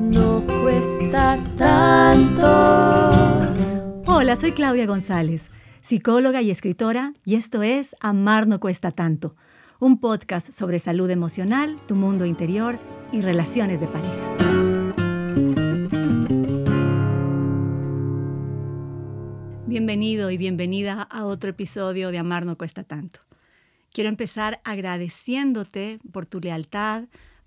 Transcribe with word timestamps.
No 0.00 0.44
cuesta 0.46 1.42
tanto. 1.56 2.44
Hola, 4.04 4.36
soy 4.36 4.52
Claudia 4.52 4.84
González, 4.84 5.50
psicóloga 5.80 6.42
y 6.42 6.50
escritora, 6.50 7.14
y 7.24 7.36
esto 7.36 7.62
es 7.62 7.96
Amar 8.00 8.46
no 8.46 8.60
cuesta 8.60 8.90
tanto, 8.90 9.36
un 9.78 10.00
podcast 10.00 10.52
sobre 10.52 10.78
salud 10.78 11.08
emocional, 11.08 11.76
tu 11.88 11.94
mundo 11.94 12.26
interior 12.26 12.78
y 13.10 13.22
relaciones 13.22 13.80
de 13.80 13.86
pareja. 13.86 14.36
Bienvenido 19.66 20.30
y 20.30 20.36
bienvenida 20.36 21.08
a 21.10 21.24
otro 21.24 21.48
episodio 21.48 22.10
de 22.10 22.18
Amar 22.18 22.44
no 22.44 22.58
cuesta 22.58 22.84
tanto. 22.84 23.20
Quiero 23.94 24.10
empezar 24.10 24.60
agradeciéndote 24.64 26.00
por 26.12 26.26
tu 26.26 26.38
lealtad, 26.38 27.04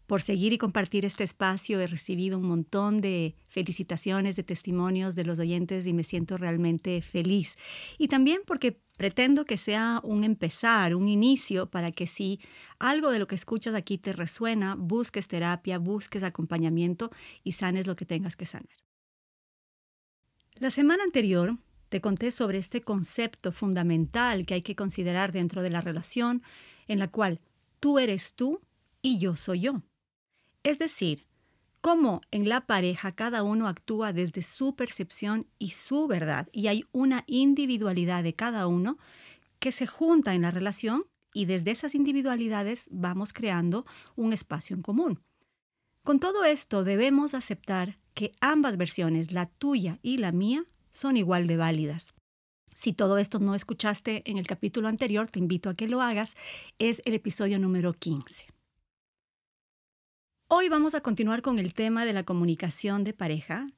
por 0.07 0.21
seguir 0.21 0.53
y 0.53 0.57
compartir 0.57 1.05
este 1.05 1.23
espacio. 1.23 1.79
He 1.79 1.87
recibido 1.87 2.37
un 2.37 2.47
montón 2.47 2.99
de 3.01 3.35
felicitaciones, 3.47 4.35
de 4.35 4.43
testimonios 4.43 5.15
de 5.15 5.25
los 5.25 5.39
oyentes 5.39 5.87
y 5.87 5.93
me 5.93 6.03
siento 6.03 6.37
realmente 6.37 7.01
feliz. 7.01 7.57
Y 7.97 8.07
también 8.07 8.41
porque 8.45 8.79
pretendo 8.97 9.45
que 9.45 9.57
sea 9.57 10.01
un 10.03 10.23
empezar, 10.23 10.95
un 10.95 11.07
inicio 11.07 11.69
para 11.69 11.91
que 11.91 12.07
si 12.07 12.39
algo 12.79 13.11
de 13.11 13.19
lo 13.19 13.27
que 13.27 13.35
escuchas 13.35 13.75
aquí 13.75 13.97
te 13.97 14.13
resuena, 14.13 14.75
busques 14.75 15.27
terapia, 15.27 15.79
busques 15.79 16.23
acompañamiento 16.23 17.11
y 17.43 17.53
sanes 17.53 17.87
lo 17.87 17.95
que 17.95 18.05
tengas 18.05 18.35
que 18.35 18.45
sanar. 18.45 18.69
La 20.55 20.69
semana 20.69 21.03
anterior 21.03 21.57
te 21.89 22.01
conté 22.01 22.31
sobre 22.31 22.59
este 22.59 22.81
concepto 22.81 23.51
fundamental 23.51 24.45
que 24.45 24.55
hay 24.55 24.61
que 24.61 24.75
considerar 24.75 25.31
dentro 25.31 25.61
de 25.61 25.69
la 25.69 25.81
relación 25.81 26.43
en 26.87 26.99
la 26.99 27.07
cual 27.07 27.39
tú 27.79 27.99
eres 27.99 28.33
tú 28.33 28.61
y 29.01 29.19
yo 29.19 29.35
soy 29.35 29.61
yo. 29.61 29.83
Es 30.63 30.79
decir, 30.79 31.27
cómo 31.81 32.21
en 32.31 32.47
la 32.47 32.61
pareja 32.61 33.11
cada 33.11 33.43
uno 33.43 33.67
actúa 33.67 34.13
desde 34.13 34.41
su 34.41 34.75
percepción 34.75 35.47
y 35.59 35.71
su 35.71 36.07
verdad, 36.07 36.47
y 36.53 36.67
hay 36.67 36.85
una 36.93 37.25
individualidad 37.27 38.23
de 38.23 38.33
cada 38.33 38.67
uno 38.67 38.97
que 39.59 39.73
se 39.73 39.85
junta 39.85 40.33
en 40.33 40.43
la 40.43 40.51
relación 40.51 41.05
y 41.33 41.45
desde 41.45 41.71
esas 41.71 41.95
individualidades 41.95 42.87
vamos 42.91 43.33
creando 43.33 43.85
un 44.15 44.31
espacio 44.31 44.75
en 44.75 44.81
común. 44.81 45.19
Con 46.03 46.19
todo 46.19 46.45
esto 46.45 46.83
debemos 46.83 47.33
aceptar 47.33 47.97
que 48.13 48.31
ambas 48.39 48.77
versiones, 48.77 49.31
la 49.31 49.47
tuya 49.47 49.99
y 50.01 50.17
la 50.17 50.31
mía, 50.31 50.65
son 50.89 51.17
igual 51.17 51.47
de 51.47 51.57
válidas. 51.57 52.13
Si 52.73 52.93
todo 52.93 53.17
esto 53.17 53.39
no 53.39 53.55
escuchaste 53.55 54.21
en 54.29 54.37
el 54.37 54.47
capítulo 54.47 54.87
anterior, 54.87 55.27
te 55.27 55.39
invito 55.39 55.69
a 55.69 55.73
que 55.73 55.87
lo 55.87 56.01
hagas. 56.01 56.35
Es 56.79 57.01
el 57.05 57.13
episodio 57.13 57.59
número 57.59 57.93
15. 57.93 58.45
Hoy 60.55 60.69
vamos 60.69 60.93
a 60.93 61.01
continuar 61.01 61.41
con 61.41 61.57
el 61.57 61.73
tema 61.73 62.05
de 62.05 62.13
la 62.13 62.21
comunicación 62.21 63.03
de 63.03 63.11
pareja. 63.11 63.71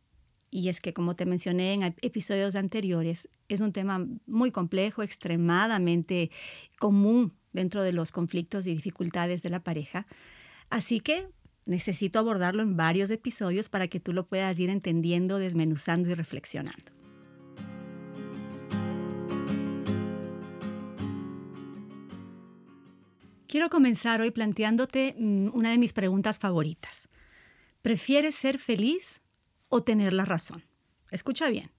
Y 0.51 0.67
es 0.67 0.81
que, 0.81 0.93
como 0.93 1.15
te 1.15 1.25
mencioné 1.25 1.73
en 1.73 1.95
episodios 2.01 2.53
anteriores, 2.57 3.29
es 3.47 3.61
un 3.61 3.71
tema 3.71 4.05
muy 4.27 4.51
complejo, 4.51 5.01
extremadamente 5.01 6.31
común 6.77 7.33
dentro 7.53 7.81
de 7.81 7.93
los 7.93 8.11
conflictos 8.11 8.67
y 8.67 8.75
dificultades 8.75 9.41
de 9.41 9.51
la 9.51 9.61
pareja. 9.63 10.05
Así 10.69 10.99
que 10.99 11.29
necesito 11.65 12.19
abordarlo 12.19 12.61
en 12.61 12.75
varios 12.75 13.09
episodios 13.09 13.69
para 13.69 13.87
que 13.87 14.01
tú 14.01 14.11
lo 14.11 14.27
puedas 14.27 14.59
ir 14.59 14.69
entendiendo, 14.69 15.37
desmenuzando 15.37 16.09
y 16.09 16.13
reflexionando. 16.13 16.94
Quiero 23.55 23.69
comenzar 23.69 24.19
hoy 24.19 24.31
planteándote 24.31 25.15
mm, 25.17 25.51
una 25.53 25.71
de 25.71 25.77
mis 25.77 25.93
preguntas 25.93 26.39
favoritas. 26.39 27.07
¿Prefieres 27.81 28.35
ser 28.35 28.59
feliz 28.59 29.21
o 29.69 29.81
tener 29.81 30.11
la 30.11 30.25
razón? 30.25 30.65
Escucha 31.09 31.47
bien. 31.47 31.71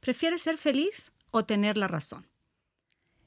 ¿Prefieres 0.00 0.40
ser 0.40 0.56
feliz 0.56 1.12
o 1.30 1.44
tener 1.44 1.76
la 1.76 1.86
razón? 1.86 2.26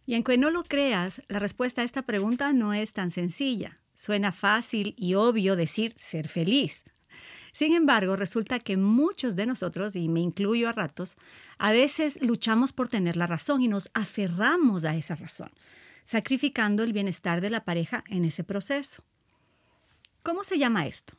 Y 0.07 0.15
aunque 0.15 0.35
no 0.39 0.49
lo 0.49 0.63
creas, 0.63 1.21
la 1.27 1.37
respuesta 1.37 1.83
a 1.83 1.85
esta 1.85 2.01
pregunta 2.01 2.53
no 2.53 2.73
es 2.73 2.91
tan 2.91 3.11
sencilla. 3.11 3.79
Suena 3.93 4.31
fácil 4.31 4.95
y 4.97 5.13
obvio 5.13 5.55
decir 5.55 5.93
ser 5.95 6.27
feliz. 6.27 6.85
Sin 7.53 7.75
embargo, 7.75 8.15
resulta 8.15 8.57
que 8.57 8.77
muchos 8.77 9.35
de 9.35 9.45
nosotros, 9.45 9.95
y 9.95 10.09
me 10.09 10.21
incluyo 10.21 10.69
a 10.69 10.71
ratos, 10.71 11.17
a 11.59 11.69
veces 11.69 12.19
luchamos 12.23 12.73
por 12.73 12.87
tener 12.87 13.15
la 13.15 13.27
razón 13.27 13.61
y 13.61 13.67
nos 13.67 13.91
aferramos 13.93 14.85
a 14.85 14.95
esa 14.95 15.15
razón 15.15 15.51
sacrificando 16.05 16.83
el 16.83 16.93
bienestar 16.93 17.41
de 17.41 17.49
la 17.49 17.65
pareja 17.65 18.05
en 18.07 18.23
ese 18.23 18.45
proceso. 18.45 19.03
¿Cómo 20.23 20.43
se 20.43 20.57
llama 20.57 20.87
esto? 20.87 21.15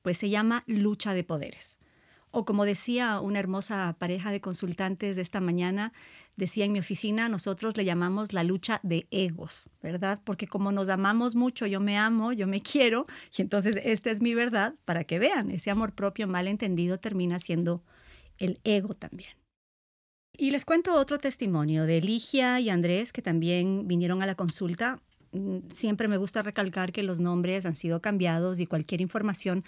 Pues 0.00 0.16
se 0.16 0.30
llama 0.30 0.64
lucha 0.66 1.12
de 1.12 1.24
poderes. 1.24 1.76
O 2.30 2.46
como 2.46 2.64
decía 2.64 3.20
una 3.20 3.40
hermosa 3.40 3.94
pareja 3.98 4.30
de 4.30 4.40
consultantes 4.40 5.16
de 5.16 5.22
esta 5.22 5.40
mañana, 5.40 5.92
decía 6.36 6.64
en 6.64 6.72
mi 6.72 6.78
oficina, 6.78 7.28
nosotros 7.28 7.76
le 7.76 7.84
llamamos 7.84 8.32
la 8.32 8.42
lucha 8.42 8.80
de 8.82 9.06
egos, 9.10 9.68
¿verdad? 9.82 10.20
Porque 10.24 10.46
como 10.46 10.72
nos 10.72 10.88
amamos 10.88 11.34
mucho, 11.34 11.66
yo 11.66 11.78
me 11.78 11.98
amo, 11.98 12.32
yo 12.32 12.46
me 12.46 12.62
quiero, 12.62 13.06
y 13.36 13.42
entonces 13.42 13.78
esta 13.84 14.10
es 14.10 14.22
mi 14.22 14.34
verdad, 14.34 14.74
para 14.86 15.04
que 15.04 15.18
vean, 15.18 15.50
ese 15.50 15.70
amor 15.70 15.94
propio 15.94 16.26
mal 16.26 16.48
entendido 16.48 16.98
termina 16.98 17.38
siendo 17.38 17.84
el 18.38 18.60
ego 18.64 18.94
también. 18.94 19.41
Y 20.36 20.50
les 20.50 20.64
cuento 20.64 20.94
otro 20.94 21.18
testimonio 21.18 21.84
de 21.84 22.00
Ligia 22.00 22.58
y 22.58 22.70
Andrés, 22.70 23.12
que 23.12 23.20
también 23.20 23.86
vinieron 23.86 24.22
a 24.22 24.26
la 24.26 24.34
consulta. 24.34 25.00
Mm, 25.32 25.70
siempre 25.72 26.08
me 26.08 26.16
gusta 26.16 26.42
recalcar 26.42 26.92
que 26.92 27.02
los 27.02 27.20
nombres 27.20 27.66
han 27.66 27.76
sido 27.76 28.00
cambiados 28.00 28.58
y 28.58 28.66
cualquier 28.66 29.02
información 29.02 29.64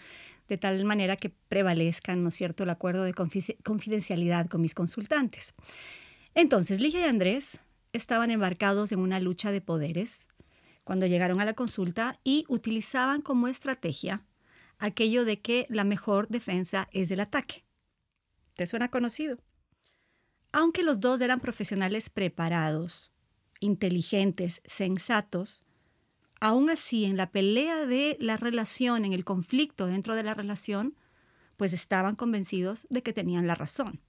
de 0.48 0.56
tal 0.58 0.84
manera 0.84 1.16
que 1.16 1.30
prevalezcan, 1.30 2.22
¿no 2.22 2.30
es 2.30 2.34
cierto?, 2.34 2.64
el 2.64 2.70
acuerdo 2.70 3.04
de 3.04 3.14
confidencialidad 3.14 4.48
con 4.48 4.62
mis 4.62 4.74
consultantes. 4.74 5.54
Entonces, 6.34 6.80
Ligia 6.80 7.00
y 7.00 7.04
Andrés 7.04 7.60
estaban 7.92 8.30
embarcados 8.30 8.90
en 8.92 8.98
una 8.98 9.20
lucha 9.20 9.52
de 9.52 9.60
poderes 9.60 10.28
cuando 10.82 11.06
llegaron 11.06 11.40
a 11.40 11.44
la 11.44 11.54
consulta 11.54 12.18
y 12.24 12.44
utilizaban 12.48 13.22
como 13.22 13.48
estrategia 13.48 14.22
aquello 14.78 15.24
de 15.24 15.40
que 15.40 15.66
la 15.68 15.84
mejor 15.84 16.28
defensa 16.28 16.88
es 16.92 17.10
el 17.10 17.20
ataque. 17.20 17.64
¿Te 18.54 18.66
suena 18.66 18.90
conocido? 18.90 19.38
Aunque 20.56 20.84
los 20.84 21.00
dos 21.00 21.20
eran 21.20 21.40
profesionales 21.40 22.10
preparados, 22.10 23.10
inteligentes, 23.58 24.62
sensatos, 24.64 25.64
aún 26.38 26.70
así 26.70 27.04
en 27.04 27.16
la 27.16 27.32
pelea 27.32 27.86
de 27.86 28.16
la 28.20 28.36
relación, 28.36 29.04
en 29.04 29.12
el 29.12 29.24
conflicto 29.24 29.86
dentro 29.86 30.14
de 30.14 30.22
la 30.22 30.32
relación, 30.32 30.94
pues 31.56 31.72
estaban 31.72 32.14
convencidos 32.14 32.86
de 32.88 33.02
que 33.02 33.12
tenían 33.12 33.48
la 33.48 33.56
razón. 33.56 34.00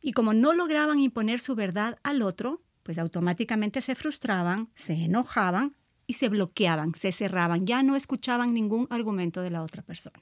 Y 0.00 0.10
como 0.12 0.34
no 0.34 0.54
lograban 0.54 0.98
imponer 0.98 1.40
su 1.40 1.54
verdad 1.54 2.00
al 2.02 2.22
otro, 2.22 2.60
pues 2.82 2.98
automáticamente 2.98 3.80
se 3.80 3.94
frustraban, 3.94 4.70
se 4.74 5.04
enojaban 5.04 5.76
y 6.08 6.14
se 6.14 6.30
bloqueaban, 6.30 6.96
se 6.96 7.12
cerraban, 7.12 7.64
ya 7.64 7.84
no 7.84 7.94
escuchaban 7.94 8.52
ningún 8.52 8.88
argumento 8.90 9.40
de 9.40 9.50
la 9.50 9.62
otra 9.62 9.82
persona. 9.82 10.20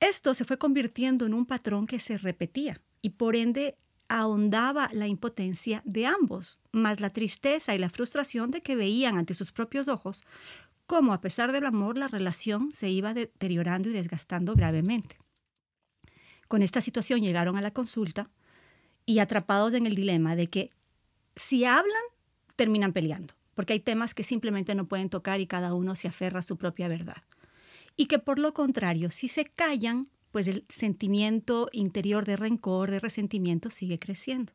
Esto 0.00 0.34
se 0.34 0.44
fue 0.44 0.58
convirtiendo 0.58 1.26
en 1.26 1.32
un 1.32 1.46
patrón 1.46 1.86
que 1.86 2.00
se 2.00 2.18
repetía 2.18 2.82
y 3.06 3.10
por 3.10 3.36
ende 3.36 3.78
ahondaba 4.08 4.90
la 4.92 5.06
impotencia 5.06 5.80
de 5.84 6.06
ambos, 6.06 6.58
más 6.72 6.98
la 6.98 7.10
tristeza 7.10 7.72
y 7.72 7.78
la 7.78 7.88
frustración 7.88 8.50
de 8.50 8.62
que 8.62 8.74
veían 8.74 9.16
ante 9.16 9.32
sus 9.32 9.52
propios 9.52 9.86
ojos 9.86 10.24
cómo 10.88 11.12
a 11.12 11.20
pesar 11.20 11.52
del 11.52 11.66
amor 11.66 11.96
la 11.98 12.08
relación 12.08 12.72
se 12.72 12.90
iba 12.90 13.14
deteriorando 13.14 13.88
y 13.88 13.92
desgastando 13.92 14.56
gravemente. 14.56 15.18
Con 16.48 16.62
esta 16.62 16.80
situación 16.80 17.20
llegaron 17.20 17.56
a 17.56 17.60
la 17.60 17.70
consulta 17.70 18.28
y 19.04 19.20
atrapados 19.20 19.72
en 19.74 19.86
el 19.86 19.94
dilema 19.94 20.34
de 20.34 20.48
que 20.48 20.70
si 21.36 21.64
hablan, 21.64 22.02
terminan 22.56 22.92
peleando, 22.92 23.34
porque 23.54 23.74
hay 23.74 23.80
temas 23.80 24.14
que 24.14 24.24
simplemente 24.24 24.74
no 24.74 24.88
pueden 24.88 25.10
tocar 25.10 25.38
y 25.38 25.46
cada 25.46 25.74
uno 25.74 25.94
se 25.94 26.08
aferra 26.08 26.40
a 26.40 26.42
su 26.42 26.56
propia 26.56 26.88
verdad. 26.88 27.22
Y 27.94 28.06
que 28.06 28.18
por 28.18 28.40
lo 28.40 28.52
contrario, 28.52 29.12
si 29.12 29.28
se 29.28 29.44
callan, 29.44 30.10
pues 30.36 30.48
el 30.48 30.66
sentimiento 30.68 31.70
interior 31.72 32.26
de 32.26 32.36
rencor, 32.36 32.90
de 32.90 33.00
resentimiento 33.00 33.70
sigue 33.70 33.98
creciendo. 33.98 34.52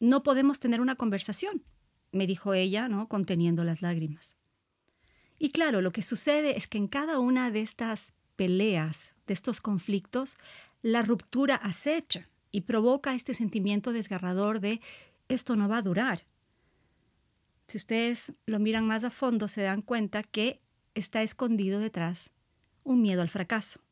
No 0.00 0.22
podemos 0.22 0.58
tener 0.58 0.80
una 0.80 0.94
conversación, 0.94 1.64
me 2.12 2.26
dijo 2.26 2.54
ella, 2.54 2.88
¿no? 2.88 3.08
conteniendo 3.08 3.62
las 3.62 3.82
lágrimas. 3.82 4.36
Y 5.38 5.50
claro, 5.50 5.82
lo 5.82 5.92
que 5.92 6.00
sucede 6.00 6.56
es 6.56 6.66
que 6.66 6.78
en 6.78 6.88
cada 6.88 7.18
una 7.18 7.50
de 7.50 7.60
estas 7.60 8.14
peleas, 8.36 9.12
de 9.26 9.34
estos 9.34 9.60
conflictos, 9.60 10.38
la 10.80 11.02
ruptura 11.02 11.56
acecha 11.56 12.30
y 12.50 12.62
provoca 12.62 13.12
este 13.12 13.34
sentimiento 13.34 13.92
desgarrador 13.92 14.60
de 14.60 14.80
esto 15.28 15.56
no 15.56 15.68
va 15.68 15.76
a 15.76 15.82
durar. 15.82 16.24
Si 17.66 17.76
ustedes 17.76 18.32
lo 18.46 18.58
miran 18.60 18.86
más 18.86 19.04
a 19.04 19.10
fondo, 19.10 19.46
se 19.46 19.60
dan 19.60 19.82
cuenta 19.82 20.22
que 20.22 20.62
está 20.94 21.22
escondido 21.22 21.80
detrás 21.80 22.30
un 22.82 23.02
miedo 23.02 23.20
al 23.20 23.28
fracaso 23.28 23.82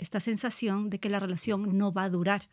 esta 0.00 0.18
sensación 0.18 0.88
de 0.88 0.98
que 0.98 1.10
la 1.10 1.20
relación 1.20 1.76
no 1.76 1.92
va 1.92 2.04
a 2.04 2.10
durar, 2.10 2.48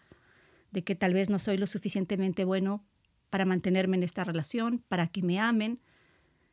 de 0.72 0.84
que 0.84 0.96
tal 0.96 1.14
vez 1.14 1.30
no 1.30 1.40
soy 1.40 1.58
lo 1.58 1.66
suficientemente 1.66 2.44
bueno 2.44 2.86
para 3.30 3.46
mantenerme 3.46 3.96
en 3.96 4.04
esta 4.04 4.26
relación, 4.26 4.84
para 4.90 5.08
que 5.08 5.24
me 5.24 5.40
amen. 5.40 5.80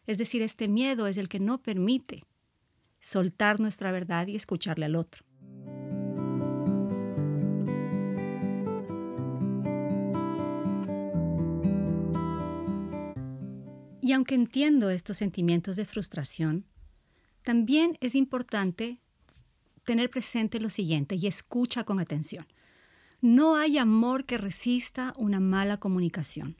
Es 0.07 0.19
decir, 0.19 0.41
este 0.41 0.69
miedo 0.69 1.09
es 1.09 1.19
el 1.19 1.29
que 1.29 1.41
no 1.41 1.63
permite 1.63 2.23
soltar 3.01 3.59
nuestra 3.59 3.91
verdad 3.91 4.29
y 4.29 4.37
escucharle 4.37 4.87
al 4.87 4.95
otro. 4.95 5.25
Y 14.01 14.13
aunque 14.13 14.37
entiendo 14.37 14.91
estos 14.91 15.17
sentimientos 15.17 15.75
de 15.77 15.87
frustración, 15.87 16.67
también 17.43 17.99
es 18.01 18.15
importante 18.15 19.01
tener 19.85 20.11
presente 20.11 20.61
lo 20.61 20.71
siguiente 20.71 21.15
y 21.15 21.27
escucha 21.27 21.85
con 21.85 22.01
atención. 22.01 22.47
No 23.21 23.57
hay 23.57 23.79
amor 23.79 24.25
que 24.25 24.39
resista 24.39 25.15
una 25.17 25.41
mala 25.41 25.79
comunicación, 25.79 26.57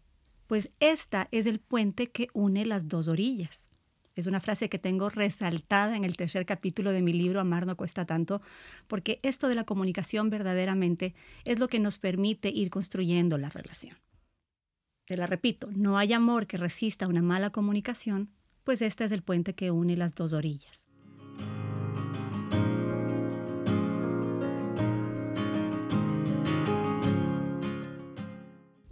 pues 0.47 0.71
esta 0.81 1.29
es 1.31 1.47
el 1.47 1.59
puente 1.59 2.11
que 2.11 2.29
une 2.33 2.65
las 2.65 2.89
dos 2.89 3.09
orillas. 3.09 3.71
Es 4.15 4.27
una 4.27 4.41
frase 4.41 4.69
que 4.69 4.79
tengo 4.79 5.11
resaltada 5.11 5.97
en 5.97 6.05
el 6.05 6.17
tercer 6.17 6.47
capítulo 6.47 6.93
de 6.93 7.03
mi 7.03 7.13
libro 7.13 7.41
Amar 7.41 7.67
no 7.67 7.77
cuesta 7.77 8.07
tanto, 8.07 8.41
porque 8.87 9.19
esto 9.23 9.49
de 9.49 9.57
la 9.57 9.65
comunicación 9.65 10.31
verdaderamente 10.31 11.15
es 11.45 11.59
lo 11.59 11.69
que 11.69 11.81
nos 11.81 11.99
permite 11.99 12.49
ir 12.51 12.71
construyendo 12.71 13.39
la 13.39 13.51
relación. 13.51 13.97
Te 15.05 15.17
la 15.17 15.27
repito, 15.27 15.69
no 15.73 15.99
hay 15.99 16.13
amor 16.13 16.47
que 16.47 16.57
resista 16.57 17.09
una 17.09 17.23
mala 17.23 17.51
comunicación, 17.51 18.31
pues 18.63 18.81
este 18.83 19.05
es 19.05 19.13
el 19.13 19.23
puente 19.23 19.55
que 19.55 19.71
une 19.71 19.97
las 19.97 20.15
dos 20.15 20.33
orillas. 20.33 20.87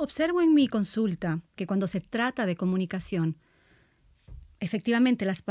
Observo 0.02 0.43
en 0.43 0.52
mi 0.52 0.66
consulta 0.66 1.43
que 1.54 1.69
cuando 1.69 1.87
se 1.87 2.00
trata 2.00 2.44
de 2.44 2.56
comunicación, 2.56 3.38
efectivamente 4.58 5.25
las, 5.25 5.43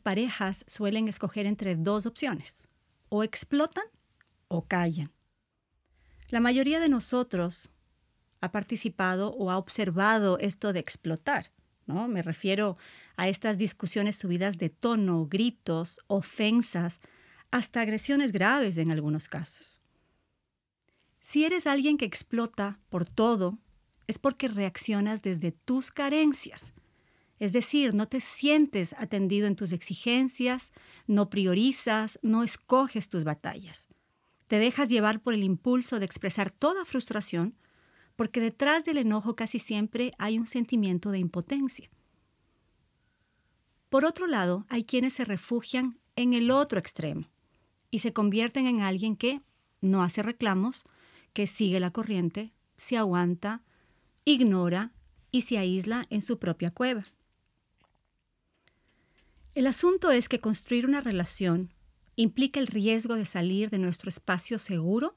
parejas 0.00 0.64
suelen 0.66 1.06
escoger 1.06 1.46
entre 1.46 1.76
dos 1.76 2.06
opciones, 2.06 2.64
o 3.08 3.22
explotan 3.22 3.84
o 4.48 4.66
callan. 4.66 5.12
La 6.28 6.40
mayoría 6.40 6.80
de 6.80 6.88
nosotros 6.88 7.70
ha 8.40 8.50
participado 8.50 9.30
o 9.30 9.48
ha 9.52 9.58
observado 9.58 10.40
esto 10.40 10.72
de 10.72 10.80
explotar. 10.80 11.52
¿no? 11.86 12.08
Me 12.08 12.22
refiero 12.22 12.78
a 13.16 13.28
estas 13.28 13.58
discusiones 13.58 14.16
subidas 14.16 14.58
de 14.58 14.70
tono, 14.70 15.28
gritos, 15.28 16.00
ofensas, 16.08 17.00
hasta 17.52 17.82
agresiones 17.82 18.32
graves 18.32 18.76
en 18.76 18.90
algunos 18.90 19.28
casos. 19.28 19.80
Si 21.20 21.44
eres 21.44 21.68
alguien 21.68 21.96
que 21.96 22.06
explota 22.06 22.80
por 22.88 23.04
todo, 23.04 23.60
es 24.10 24.18
porque 24.18 24.48
reaccionas 24.48 25.22
desde 25.22 25.52
tus 25.52 25.90
carencias. 25.90 26.74
Es 27.38 27.54
decir, 27.54 27.94
no 27.94 28.06
te 28.06 28.20
sientes 28.20 28.94
atendido 28.98 29.46
en 29.46 29.56
tus 29.56 29.72
exigencias, 29.72 30.72
no 31.06 31.30
priorizas, 31.30 32.18
no 32.22 32.42
escoges 32.42 33.08
tus 33.08 33.24
batallas. 33.24 33.88
Te 34.46 34.58
dejas 34.58 34.90
llevar 34.90 35.22
por 35.22 35.32
el 35.32 35.42
impulso 35.42 35.98
de 35.98 36.04
expresar 36.04 36.50
toda 36.50 36.84
frustración 36.84 37.56
porque 38.16 38.40
detrás 38.40 38.84
del 38.84 38.98
enojo 38.98 39.34
casi 39.36 39.58
siempre 39.58 40.12
hay 40.18 40.38
un 40.38 40.46
sentimiento 40.46 41.10
de 41.10 41.18
impotencia. 41.18 41.88
Por 43.88 44.04
otro 44.04 44.26
lado, 44.26 44.66
hay 44.68 44.84
quienes 44.84 45.14
se 45.14 45.24
refugian 45.24 45.98
en 46.16 46.34
el 46.34 46.50
otro 46.50 46.78
extremo 46.78 47.30
y 47.90 48.00
se 48.00 48.12
convierten 48.12 48.66
en 48.66 48.82
alguien 48.82 49.16
que 49.16 49.40
no 49.80 50.02
hace 50.02 50.22
reclamos, 50.22 50.84
que 51.32 51.46
sigue 51.46 51.80
la 51.80 51.92
corriente, 51.92 52.52
se 52.76 52.98
aguanta, 52.98 53.62
ignora 54.24 54.92
y 55.30 55.42
se 55.42 55.58
aísla 55.58 56.04
en 56.10 56.22
su 56.22 56.38
propia 56.38 56.70
cueva. 56.70 57.04
El 59.54 59.66
asunto 59.66 60.10
es 60.10 60.28
que 60.28 60.40
construir 60.40 60.86
una 60.86 61.00
relación 61.00 61.72
implica 62.16 62.60
el 62.60 62.66
riesgo 62.66 63.14
de 63.14 63.26
salir 63.26 63.70
de 63.70 63.78
nuestro 63.78 64.08
espacio 64.08 64.58
seguro 64.58 65.14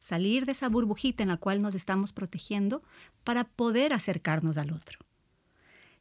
salir 0.00 0.46
de 0.46 0.52
esa 0.52 0.68
burbujita 0.68 1.22
en 1.22 1.28
la 1.28 1.36
cual 1.36 1.60
nos 1.62 1.74
estamos 1.74 2.12
protegiendo 2.12 2.82
para 3.24 3.44
poder 3.44 3.92
acercarnos 3.92 4.56
al 4.56 4.72
otro. 4.72 5.00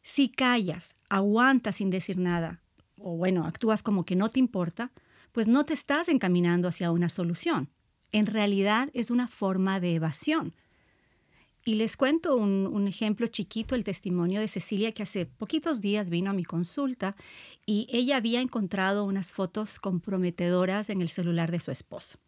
Si 0.03 0.29
callas, 0.29 0.95
aguantas 1.09 1.77
sin 1.77 1.89
decir 1.89 2.17
nada, 2.17 2.61
o 2.97 3.17
bueno, 3.17 3.45
actúas 3.45 3.83
como 3.83 4.05
que 4.05 4.15
no 4.15 4.29
te 4.29 4.39
importa, 4.39 4.91
pues 5.31 5.47
no 5.47 5.65
te 5.65 5.73
estás 5.73 6.07
encaminando 6.07 6.67
hacia 6.67 6.91
una 6.91 7.09
solución. 7.09 7.69
En 8.11 8.25
realidad 8.25 8.89
es 8.93 9.11
una 9.11 9.27
forma 9.27 9.79
de 9.79 9.95
evasión. 9.95 10.55
Y 11.67 11.75
les 11.75 11.97
cuento 11.97 12.37
un, 12.37 12.87
ejemplo 12.87 13.27
chiquito, 13.27 13.75
el 13.75 13.83
testimonio 13.83 14.39
de 14.39 14.47
Cecilia, 14.47 14.93
que 14.93 15.03
hace 15.03 15.25
poquitos 15.25 15.81
días 15.81 16.09
vino 16.09 16.29
a 16.29 16.33
mi 16.33 16.45
consulta 16.45 17.17
y 17.65 17.87
ella 17.91 18.15
había 18.15 18.39
encontrado 18.39 19.03
unas 19.03 19.33
fotos 19.33 19.77
comprometedoras 19.77 20.89
en 20.89 21.01
el 21.01 21.09
celular 21.09 21.51
de 21.51 21.59
su 21.59 21.71
esposo 21.71 22.19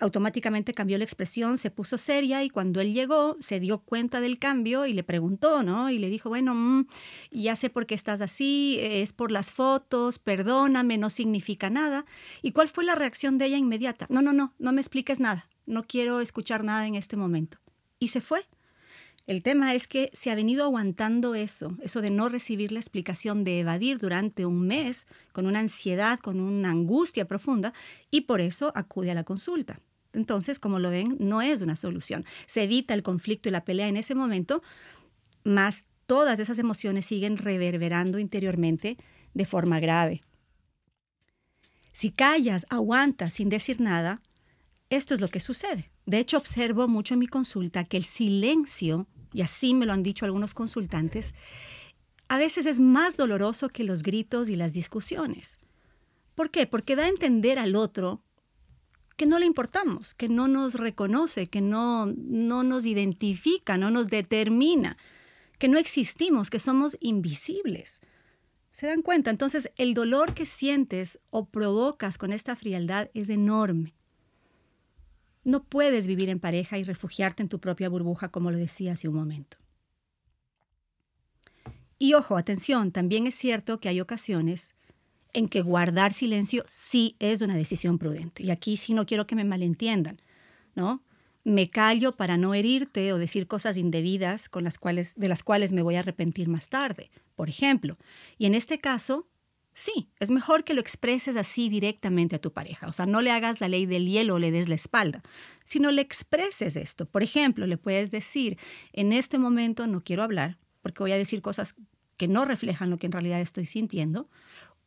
automáticamente 0.00 0.74
cambió 0.74 0.98
la 0.98 1.04
expresión, 1.04 1.56
se 1.56 1.70
puso 1.70 1.96
seria 1.96 2.42
y 2.42 2.50
cuando 2.50 2.80
él 2.80 2.92
llegó 2.92 3.36
se 3.38 3.60
dio 3.60 3.78
cuenta 3.78 4.20
del 4.20 4.40
cambio 4.40 4.84
y 4.84 4.92
le 4.92 5.04
preguntó, 5.04 5.62
¿no? 5.62 5.90
Y 5.90 5.98
le 5.98 6.08
dijo, 6.08 6.28
bueno, 6.28 6.56
mm, 6.56 6.88
ya 7.30 7.54
sé 7.54 7.70
por 7.70 7.86
qué 7.86 7.94
estás 7.94 8.20
así, 8.20 8.78
es 8.80 9.12
por 9.12 9.30
las 9.30 9.52
fotos, 9.52 10.18
perdóname, 10.18 10.98
no 10.98 11.08
significa 11.08 11.70
nada. 11.70 12.04
¿Y 12.42 12.50
cuál 12.50 12.68
fue 12.68 12.82
la 12.82 12.96
reacción 12.96 13.38
de 13.38 13.46
ella 13.46 13.58
inmediata? 13.58 14.06
No, 14.08 14.22
no, 14.22 14.32
no, 14.32 14.54
no 14.58 14.72
me 14.72 14.80
expliques 14.80 15.20
nada, 15.20 15.48
no 15.66 15.84
quiero 15.84 16.20
escuchar 16.20 16.64
nada 16.64 16.88
en 16.88 16.96
este 16.96 17.16
momento. 17.16 17.58
Y 18.00 18.08
se 18.08 18.20
fue. 18.20 18.46
El 19.26 19.44
tema 19.44 19.74
es 19.74 19.86
que 19.86 20.10
se 20.12 20.32
ha 20.32 20.34
venido 20.34 20.64
aguantando 20.64 21.36
eso, 21.36 21.76
eso 21.80 22.00
de 22.00 22.10
no 22.10 22.28
recibir 22.28 22.72
la 22.72 22.80
explicación, 22.80 23.44
de 23.44 23.60
evadir 23.60 23.98
durante 23.98 24.44
un 24.44 24.66
mes 24.66 25.06
con 25.32 25.46
una 25.46 25.60
ansiedad, 25.60 26.18
con 26.18 26.40
una 26.40 26.70
angustia 26.70 27.28
profunda, 27.28 27.72
y 28.10 28.22
por 28.22 28.40
eso 28.40 28.72
acude 28.74 29.12
a 29.12 29.14
la 29.14 29.22
consulta. 29.22 29.78
Entonces, 30.12 30.58
como 30.58 30.80
lo 30.80 30.90
ven, 30.90 31.16
no 31.20 31.42
es 31.42 31.60
una 31.60 31.76
solución. 31.76 32.24
Se 32.46 32.64
evita 32.64 32.94
el 32.94 33.04
conflicto 33.04 33.48
y 33.48 33.52
la 33.52 33.64
pelea 33.64 33.86
en 33.86 33.96
ese 33.96 34.16
momento, 34.16 34.62
más 35.44 35.84
todas 36.06 36.40
esas 36.40 36.58
emociones 36.58 37.06
siguen 37.06 37.36
reverberando 37.36 38.18
interiormente 38.18 38.96
de 39.34 39.44
forma 39.44 39.78
grave. 39.78 40.22
Si 41.92 42.10
callas, 42.10 42.66
aguantas 42.68 43.34
sin 43.34 43.48
decir 43.48 43.80
nada, 43.80 44.20
esto 44.88 45.14
es 45.14 45.20
lo 45.20 45.28
que 45.28 45.38
sucede. 45.38 45.90
De 46.06 46.18
hecho, 46.18 46.38
observo 46.38 46.88
mucho 46.88 47.14
en 47.14 47.20
mi 47.20 47.26
consulta 47.26 47.84
que 47.84 47.96
el 47.96 48.04
silencio 48.04 49.06
y 49.32 49.42
así 49.42 49.74
me 49.74 49.86
lo 49.86 49.92
han 49.92 50.02
dicho 50.02 50.24
algunos 50.24 50.54
consultantes, 50.54 51.34
a 52.28 52.38
veces 52.38 52.66
es 52.66 52.80
más 52.80 53.16
doloroso 53.16 53.68
que 53.68 53.84
los 53.84 54.02
gritos 54.02 54.48
y 54.48 54.56
las 54.56 54.72
discusiones. 54.72 55.58
¿Por 56.34 56.50
qué? 56.50 56.66
Porque 56.66 56.96
da 56.96 57.04
a 57.04 57.08
entender 57.08 57.58
al 57.58 57.76
otro 57.76 58.22
que 59.16 59.26
no 59.26 59.38
le 59.38 59.46
importamos, 59.46 60.14
que 60.14 60.28
no 60.28 60.48
nos 60.48 60.74
reconoce, 60.74 61.48
que 61.48 61.60
no, 61.60 62.06
no 62.06 62.62
nos 62.62 62.86
identifica, 62.86 63.76
no 63.76 63.90
nos 63.90 64.08
determina, 64.08 64.96
que 65.58 65.68
no 65.68 65.78
existimos, 65.78 66.48
que 66.48 66.58
somos 66.58 66.96
invisibles. 67.00 68.00
¿Se 68.72 68.86
dan 68.86 69.02
cuenta? 69.02 69.30
Entonces 69.30 69.70
el 69.76 69.92
dolor 69.92 70.32
que 70.32 70.46
sientes 70.46 71.20
o 71.30 71.46
provocas 71.46 72.16
con 72.16 72.32
esta 72.32 72.56
frialdad 72.56 73.10
es 73.12 73.28
enorme. 73.28 73.94
No 75.42 75.64
puedes 75.64 76.06
vivir 76.06 76.28
en 76.28 76.40
pareja 76.40 76.78
y 76.78 76.84
refugiarte 76.84 77.42
en 77.42 77.48
tu 77.48 77.60
propia 77.60 77.88
burbuja, 77.88 78.28
como 78.28 78.50
lo 78.50 78.58
decía 78.58 78.92
hace 78.92 79.08
un 79.08 79.14
momento. 79.14 79.56
Y 81.98 82.14
ojo, 82.14 82.36
atención, 82.36 82.92
también 82.92 83.26
es 83.26 83.34
cierto 83.34 83.78
que 83.78 83.88
hay 83.88 84.00
ocasiones 84.00 84.74
en 85.32 85.48
que 85.48 85.62
guardar 85.62 86.14
silencio 86.14 86.64
sí 86.66 87.16
es 87.18 87.40
una 87.40 87.56
decisión 87.56 87.98
prudente. 87.98 88.42
Y 88.42 88.50
aquí 88.50 88.76
sí 88.76 88.94
no 88.94 89.06
quiero 89.06 89.26
que 89.26 89.36
me 89.36 89.44
malentiendan, 89.44 90.20
¿no? 90.74 91.02
Me 91.44 91.70
callo 91.70 92.16
para 92.16 92.36
no 92.36 92.54
herirte 92.54 93.12
o 93.12 93.18
decir 93.18 93.46
cosas 93.46 93.76
indebidas 93.76 94.48
con 94.48 94.64
las 94.64 94.78
cuales, 94.78 95.14
de 95.16 95.28
las 95.28 95.42
cuales 95.42 95.72
me 95.72 95.82
voy 95.82 95.96
a 95.96 96.00
arrepentir 96.00 96.48
más 96.48 96.68
tarde, 96.68 97.10
por 97.34 97.48
ejemplo. 97.48 97.96
Y 98.38 98.46
en 98.46 98.54
este 98.54 98.78
caso, 98.78 99.26
Sí, 99.72 100.10
es 100.18 100.30
mejor 100.30 100.64
que 100.64 100.74
lo 100.74 100.80
expreses 100.80 101.36
así 101.36 101.68
directamente 101.68 102.36
a 102.36 102.40
tu 102.40 102.52
pareja. 102.52 102.88
O 102.88 102.92
sea, 102.92 103.06
no 103.06 103.22
le 103.22 103.30
hagas 103.30 103.60
la 103.60 103.68
ley 103.68 103.86
del 103.86 104.06
hielo 104.06 104.34
o 104.34 104.38
le 104.38 104.50
des 104.50 104.68
la 104.68 104.74
espalda, 104.74 105.22
sino 105.64 105.90
le 105.92 106.02
expreses 106.02 106.76
esto. 106.76 107.06
Por 107.06 107.22
ejemplo, 107.22 107.66
le 107.66 107.78
puedes 107.78 108.10
decir, 108.10 108.58
en 108.92 109.12
este 109.12 109.38
momento 109.38 109.86
no 109.86 110.02
quiero 110.02 110.22
hablar 110.22 110.58
porque 110.82 111.02
voy 111.02 111.12
a 111.12 111.18
decir 111.18 111.40
cosas 111.42 111.74
que 112.16 112.28
no 112.28 112.44
reflejan 112.44 112.90
lo 112.90 112.98
que 112.98 113.06
en 113.06 113.12
realidad 113.12 113.40
estoy 113.40 113.66
sintiendo. 113.66 114.28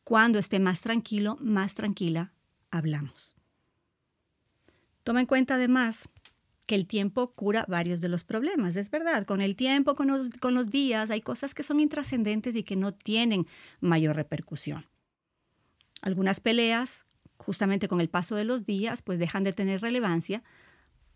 Cuando 0.03 0.37
esté 0.37 0.59
más 0.59 0.81
tranquilo, 0.81 1.37
más 1.39 1.75
tranquila, 1.75 2.33
hablamos. 2.69 3.35
Toma 5.03 5.21
en 5.21 5.25
cuenta 5.25 5.55
además 5.55 6.09
que 6.65 6.75
el 6.75 6.87
tiempo 6.87 7.33
cura 7.33 7.65
varios 7.67 8.01
de 8.01 8.09
los 8.09 8.23
problemas. 8.23 8.75
Es 8.75 8.89
verdad, 8.89 9.25
con 9.25 9.41
el 9.41 9.55
tiempo, 9.55 9.95
con 9.95 10.07
los, 10.07 10.69
días, 10.69 11.11
hay 11.11 11.21
cosas 11.21 11.53
que 11.53 11.63
son 11.63 11.79
intrascendentes 11.79 12.55
y 12.55 12.63
que 12.63 12.75
no 12.75 12.93
tienen 12.93 13.47
mayor 13.81 14.15
repercusión. 14.15 14.85
Algunas 16.01 16.39
peleas, 16.39 17.05
justamente 17.37 17.87
con 17.87 18.01
el 18.01 18.09
paso 18.09 18.35
de 18.35 18.45
los 18.45 18.65
días, 18.65 19.01
pues 19.01 19.19
dejan 19.19 19.43
de 19.43 19.53
tener 19.53 19.81
relevancia. 19.81 20.43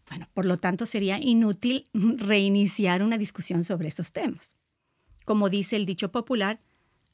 Bueno, 0.10 0.28
por 0.34 0.46
lo 0.46 0.58
tanto, 0.58 0.86
sería 0.86 1.20
inútil 1.20 1.86
reiniciar 1.94 3.04
una 3.04 3.18
discusión 3.18 3.64
sobre 3.64 3.88
esos 3.88 4.12
temas. 4.12 4.56
Como 5.26 5.50
dice 5.50 5.76
el 5.76 5.86
dicho 5.86 6.12
popular, 6.12 6.60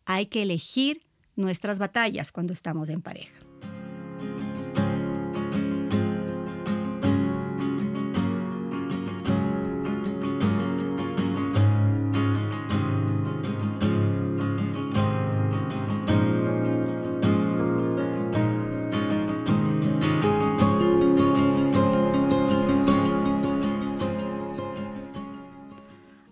hay 0.06 0.28
que 0.28 0.44
elegir 0.44 1.02
nuestras 1.36 1.80
batallas 1.80 2.32
cuando 2.32 2.54
estamos 2.54 2.90
en 2.90 3.02
pareja. 3.02 3.53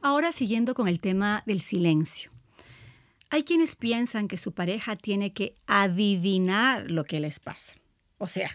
Ahora 0.02 0.32
siguiendo 0.32 0.74
con 0.74 0.88
el 0.88 1.00
tema 1.00 1.44
del 1.46 1.62
silencio. 1.62 2.32
Hay 3.30 3.44
quienes 3.44 3.76
piensan 3.76 4.28
que 4.28 4.38
su 4.38 4.52
pareja 4.52 4.96
tiene 4.96 5.32
que 5.32 5.56
adivinar 5.68 6.90
lo 6.90 7.06
que 7.06 7.20
les 7.20 7.40
pasa. 7.40 7.76
O 8.18 8.28
sea, 8.28 8.52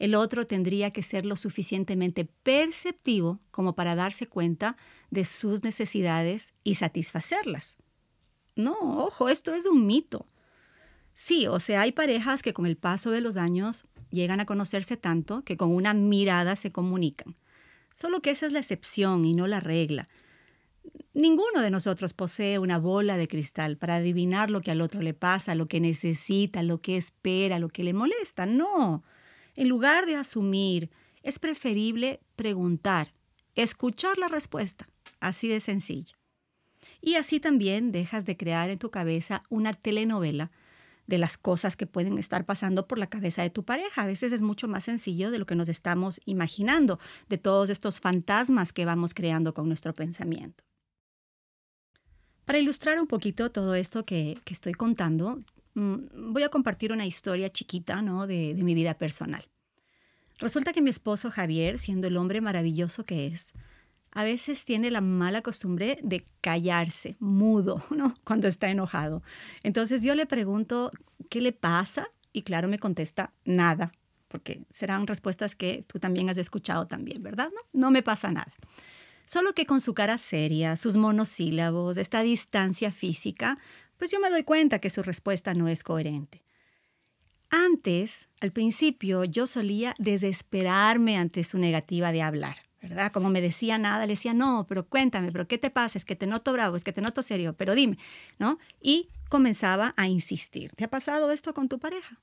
el 0.00 0.16
otro 0.16 0.46
tendría 0.46 0.90
que 0.90 1.04
ser 1.04 1.24
lo 1.24 1.36
suficientemente 1.36 2.24
perceptivo 2.24 3.38
como 3.52 3.76
para 3.76 3.94
darse 3.94 4.26
cuenta 4.26 4.76
de 5.10 5.24
sus 5.24 5.62
necesidades 5.62 6.52
y 6.64 6.74
satisfacerlas. 6.74 7.78
No, 8.56 8.74
ojo, 9.04 9.28
esto 9.28 9.54
es 9.54 9.64
un 9.64 9.86
mito. 9.86 10.26
Sí, 11.14 11.46
o 11.46 11.60
sea, 11.60 11.82
hay 11.82 11.92
parejas 11.92 12.42
que 12.42 12.52
con 12.52 12.66
el 12.66 12.76
paso 12.76 13.12
de 13.12 13.20
los 13.20 13.36
años 13.36 13.86
llegan 14.10 14.40
a 14.40 14.46
conocerse 14.46 14.96
tanto 14.96 15.44
que 15.44 15.56
con 15.56 15.70
una 15.70 15.94
mirada 15.94 16.56
se 16.56 16.72
comunican. 16.72 17.36
Solo 17.92 18.20
que 18.20 18.30
esa 18.30 18.46
es 18.46 18.52
la 18.52 18.58
excepción 18.58 19.24
y 19.24 19.34
no 19.34 19.46
la 19.46 19.60
regla. 19.60 20.08
Ninguno 21.14 21.60
de 21.60 21.70
nosotros 21.70 22.14
posee 22.14 22.58
una 22.58 22.78
bola 22.78 23.18
de 23.18 23.28
cristal 23.28 23.76
para 23.76 23.96
adivinar 23.96 24.50
lo 24.50 24.62
que 24.62 24.70
al 24.70 24.80
otro 24.80 25.02
le 25.02 25.12
pasa, 25.12 25.54
lo 25.54 25.66
que 25.66 25.78
necesita, 25.78 26.62
lo 26.62 26.80
que 26.80 26.96
espera, 26.96 27.58
lo 27.58 27.68
que 27.68 27.84
le 27.84 27.92
molesta. 27.92 28.46
No. 28.46 29.04
En 29.54 29.68
lugar 29.68 30.06
de 30.06 30.16
asumir, 30.16 30.90
es 31.22 31.38
preferible 31.38 32.20
preguntar, 32.34 33.12
escuchar 33.54 34.16
la 34.16 34.28
respuesta. 34.28 34.88
Así 35.20 35.48
de 35.48 35.60
sencillo. 35.60 36.16
Y 37.00 37.16
así 37.16 37.40
también 37.40 37.92
dejas 37.92 38.24
de 38.24 38.36
crear 38.36 38.70
en 38.70 38.78
tu 38.78 38.90
cabeza 38.90 39.42
una 39.50 39.74
telenovela 39.74 40.50
de 41.06 41.18
las 41.18 41.36
cosas 41.36 41.76
que 41.76 41.86
pueden 41.86 42.16
estar 42.16 42.46
pasando 42.46 42.88
por 42.88 42.98
la 42.98 43.08
cabeza 43.08 43.42
de 43.42 43.50
tu 43.50 43.64
pareja. 43.64 44.02
A 44.02 44.06
veces 44.06 44.32
es 44.32 44.40
mucho 44.40 44.66
más 44.66 44.84
sencillo 44.84 45.30
de 45.30 45.38
lo 45.38 45.46
que 45.46 45.56
nos 45.56 45.68
estamos 45.68 46.20
imaginando, 46.24 46.98
de 47.28 47.38
todos 47.38 47.70
estos 47.70 48.00
fantasmas 48.00 48.72
que 48.72 48.84
vamos 48.84 49.12
creando 49.12 49.52
con 49.52 49.68
nuestro 49.68 49.94
pensamiento. 49.94 50.64
Para 52.44 52.58
ilustrar 52.58 52.98
un 53.00 53.06
poquito 53.06 53.50
todo 53.50 53.74
esto 53.74 54.04
que, 54.04 54.38
estoy 54.46 54.72
contando, 54.72 55.42
mm, 55.74 56.32
voy 56.32 56.42
a 56.42 56.48
compartir 56.48 56.92
una 56.92 57.06
historia 57.06 57.50
chiquita 57.50 58.02
¿no? 58.02 58.26
de, 58.26 58.54
mi 58.54 58.74
vida 58.74 58.94
personal. 58.94 59.44
Resulta 60.38 60.72
que 60.72 60.82
mi 60.82 60.90
esposo 60.90 61.30
Javier, 61.30 61.78
siendo 61.78 62.08
el 62.08 62.16
hombre 62.16 62.40
maravilloso 62.40 63.04
que 63.04 63.28
es, 63.28 63.52
a 64.10 64.24
veces 64.24 64.64
tiene 64.64 64.90
la 64.90 65.00
mala 65.00 65.40
costumbre 65.40 65.98
de 66.02 66.24
callarse, 66.40 67.16
mudo, 67.20 67.82
¿no? 67.90 68.14
Cuando 68.24 68.48
está 68.48 68.68
enojado. 68.68 69.22
Entonces 69.62 70.02
yo 70.02 70.14
le 70.14 70.26
pregunto, 70.26 70.90
¿qué 71.30 71.40
le 71.40 71.52
pasa? 71.52 72.08
Y 72.32 72.42
claro, 72.42 72.66
me 72.66 72.78
contesta, 72.78 73.32
nada, 73.44 73.92
porque 74.28 74.62
serán 74.70 75.06
respuestas 75.06 75.54
que 75.54 75.84
tú 75.86 75.98
también 75.98 76.28
has 76.28 76.38
escuchado 76.38 76.86
también, 76.86 77.22
¿verdad? 77.22 77.50
No 77.72 77.90
me 77.90 78.02
pasa 78.02 78.30
nada. 78.32 78.52
Solo 79.32 79.54
que 79.54 79.64
con 79.64 79.80
su 79.80 79.94
cara 79.94 80.18
seria, 80.18 80.76
sus 80.76 80.98
monosílabos, 80.98 81.96
esta 81.96 82.22
distancia 82.22 82.92
física, 82.92 83.56
pues 83.96 84.10
yo 84.10 84.20
me 84.20 84.28
doy 84.28 84.42
cuenta 84.42 84.78
que 84.78 84.90
su 84.90 85.02
respuesta 85.02 85.54
no 85.54 85.68
es 85.68 85.82
coherente. 85.82 86.42
Antes, 87.48 88.28
al 88.42 88.52
principio, 88.52 89.24
yo 89.24 89.46
solía 89.46 89.94
desesperarme 89.98 91.16
ante 91.16 91.44
su 91.44 91.56
negativa 91.56 92.12
de 92.12 92.20
hablar, 92.20 92.58
¿verdad? 92.82 93.10
Como 93.10 93.30
me 93.30 93.40
decía 93.40 93.78
nada, 93.78 94.04
le 94.04 94.12
decía, 94.12 94.34
no, 94.34 94.66
pero 94.68 94.86
cuéntame, 94.86 95.32
pero 95.32 95.48
¿qué 95.48 95.56
te 95.56 95.70
pasa? 95.70 95.96
Es 95.96 96.04
que 96.04 96.14
te 96.14 96.26
noto 96.26 96.52
bravo, 96.52 96.76
es 96.76 96.84
que 96.84 96.92
te 96.92 97.00
noto 97.00 97.22
serio, 97.22 97.54
pero 97.56 97.74
dime, 97.74 97.96
¿no? 98.38 98.58
Y 98.82 99.08
comenzaba 99.30 99.94
a 99.96 100.08
insistir. 100.08 100.72
¿Te 100.76 100.84
ha 100.84 100.90
pasado 100.90 101.30
esto 101.30 101.54
con 101.54 101.70
tu 101.70 101.78
pareja? 101.78 102.20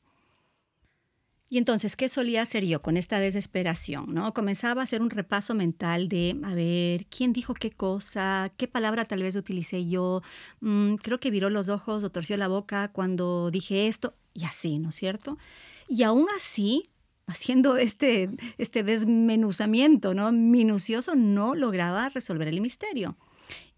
Y 1.52 1.58
entonces, 1.58 1.96
¿qué 1.96 2.10
solía 2.10 2.44
hacer 2.44 2.64
yo 2.64 2.80
con 2.80 2.96
esta 2.96 3.20
desesperación? 3.20 4.14
¿no? 4.14 4.34
Comenzaba 4.36 4.82
a 4.82 4.84
hacer 4.84 5.02
un 5.02 5.10
repaso 5.10 5.56
mental 5.56 6.08
de, 6.08 6.40
a 6.44 6.54
ver, 6.54 7.08
¿quién 7.08 7.34
dijo 7.34 7.56
qué 7.56 7.72
cosa? 7.72 8.54
¿Qué 8.56 8.68
palabra 8.68 9.06
tal 9.06 9.24
vez 9.24 9.36
utilicé 9.36 9.88
yo? 9.90 10.22
Mm, 10.60 10.96
creo 10.96 11.20
que 11.20 11.32
viró 11.32 11.50
los 11.50 11.68
ojos 11.68 12.04
o 12.04 12.12
torció 12.12 12.38
la 12.38 12.48
boca 12.48 12.92
cuando 12.92 13.50
dije 13.50 13.88
esto, 13.88 14.14
y 14.36 14.46
así, 14.46 14.78
¿no 14.78 14.90
es 14.90 14.96
cierto? 14.96 15.40
Y 15.88 16.04
aún 16.04 16.28
así, 16.36 16.92
haciendo 17.26 17.78
este, 17.78 18.30
este 18.60 18.84
desmenuzamiento 18.84 20.14
¿no? 20.14 20.32
minucioso, 20.32 21.16
no 21.16 21.56
lograba 21.56 22.10
resolver 22.10 22.48
el 22.48 22.62
misterio. 22.62 23.18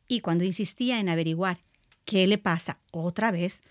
Y 0.10 0.20
cuando 0.20 0.44
insistía 0.44 1.00
en 1.00 1.08
averiguar 1.08 1.64
qué 2.04 2.28
le 2.28 2.38
pasa 2.38 2.80
otra 2.92 3.32
vez, 3.32 3.62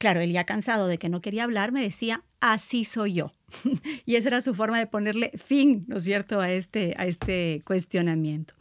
Claro, 0.00 0.20
él 0.20 0.32
ya 0.32 0.44
cansado 0.44 0.86
de 0.86 0.96
que 0.96 1.10
no 1.10 1.20
quería 1.20 1.44
hablar, 1.44 1.72
me 1.72 1.82
decía, 1.82 2.24
así 2.40 2.86
soy 2.86 3.12
yo. 3.12 3.34
y 4.06 4.16
esa 4.16 4.28
era 4.28 4.40
su 4.40 4.54
forma 4.54 4.78
de 4.78 4.86
ponerle 4.86 5.30
fin, 5.36 5.84
¿no 5.88 5.98
es 5.98 6.04
cierto?, 6.04 6.40
a 6.40 6.50
este, 6.50 6.94
a 6.96 7.04
este 7.04 7.60
cuestionamiento. 7.66 8.54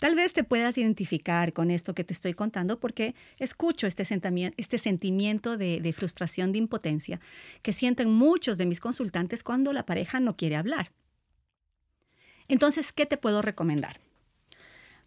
Tal 0.00 0.14
vez 0.14 0.34
te 0.34 0.44
puedas 0.44 0.76
identificar 0.76 1.54
con 1.54 1.70
esto 1.70 1.94
que 1.94 2.04
te 2.04 2.12
estoy 2.12 2.34
contando 2.34 2.78
porque 2.78 3.14
escucho 3.38 3.86
este 3.86 4.04
sentimiento, 4.04 4.54
este 4.58 4.76
sentimiento 4.76 5.56
de, 5.56 5.80
de, 5.80 5.92
frustración, 5.94 6.52
de 6.52 6.58
impotencia 6.58 7.22
que 7.62 7.72
sienten 7.72 8.10
muchos 8.10 8.58
de 8.58 8.66
mis 8.66 8.78
consultantes 8.78 9.42
cuando 9.42 9.72
la 9.72 9.86
pareja 9.86 10.20
no 10.20 10.36
quiere 10.36 10.56
hablar. 10.56 10.92
Entonces, 12.48 12.92
¿qué 12.92 13.06
te 13.06 13.16
puedo 13.16 13.40
recomendar? 13.40 13.98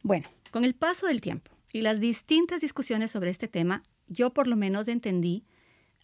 Bueno, 0.01 0.29
con 0.49 0.63
el 0.63 0.73
paso 0.73 1.05
del 1.05 1.21
tiempo 1.21 1.51
y 1.71 1.81
las 1.81 1.99
distintas 1.99 2.61
discusiones 2.61 3.11
sobre 3.11 3.29
este 3.29 3.47
tema, 3.47 3.83
yo 4.07 4.33
por 4.33 4.47
lo 4.47 4.55
menos 4.55 4.87
entendí 4.87 5.45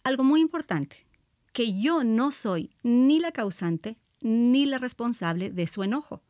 algo 0.04 0.24
muy 0.24 0.40
importante, 0.40 1.06
que 1.52 1.80
yo 1.80 2.04
no 2.04 2.32
soy 2.32 2.70
ni 2.82 3.20
la 3.20 3.32
causante 3.32 3.96
ni 4.20 4.66
la 4.66 4.78
responsable 4.78 5.50
de 5.50 5.66
su 5.66 5.82
enojo, 5.82 6.22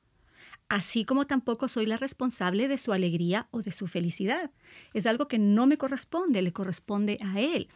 así 0.69 1.05
como 1.05 1.27
tampoco 1.27 1.69
soy 1.69 1.87
la 1.87 1.97
responsable 1.97 2.69
de 2.69 2.79
su 2.79 2.93
alegría 2.93 3.49
o 3.51 3.61
de 3.61 3.73
su 3.73 3.87
felicidad. 3.87 4.51
Es 4.95 5.07
algo 5.07 5.29
que 5.29 5.39
no 5.39 5.67
me 5.67 5.77
corresponde, 5.77 6.43
le 6.43 6.53
corresponde 6.53 7.19
a 7.23 7.41
él. 7.41 7.69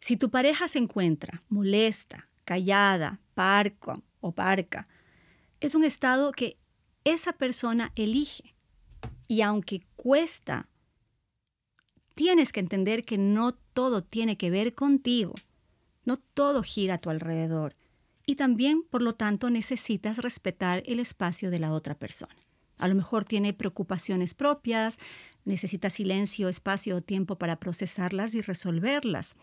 Si 0.00 0.16
tu 0.16 0.30
pareja 0.30 0.68
se 0.68 0.78
encuentra 0.78 1.42
molesta, 1.48 2.28
callada, 2.44 3.20
parco 3.34 4.02
o 4.20 4.32
parca, 4.32 4.88
es 5.60 5.74
un 5.74 5.84
estado 5.84 6.32
que 6.32 6.58
esa 7.04 7.32
persona 7.32 7.92
elige. 7.94 8.54
Y 9.28 9.42
aunque 9.42 9.82
cuesta 9.96 10.68
tienes 12.14 12.52
que 12.52 12.60
entender 12.60 13.04
que 13.04 13.18
no 13.18 13.54
todo 13.72 14.02
tiene 14.02 14.36
que 14.36 14.50
ver 14.50 14.74
contigo, 14.74 15.34
no 16.04 16.18
todo 16.18 16.62
gira 16.62 16.94
a 16.94 16.98
tu 16.98 17.10
alrededor 17.10 17.76
y 18.26 18.36
también, 18.36 18.82
por 18.88 19.02
lo 19.02 19.14
tanto, 19.14 19.50
necesitas 19.50 20.18
respetar 20.18 20.82
el 20.86 21.00
espacio 21.00 21.50
de 21.50 21.58
la 21.58 21.72
otra 21.72 21.94
persona. 21.94 22.36
A 22.78 22.88
lo 22.88 22.94
mejor 22.94 23.24
tiene 23.24 23.52
preocupaciones 23.52 24.34
propias, 24.34 24.98
necesita 25.44 25.90
silencio, 25.90 26.48
espacio 26.48 26.96
o 26.96 27.00
tiempo 27.00 27.36
para 27.36 27.58
procesarlas 27.58 28.34
y 28.34 28.40
resolverlas. 28.40 29.34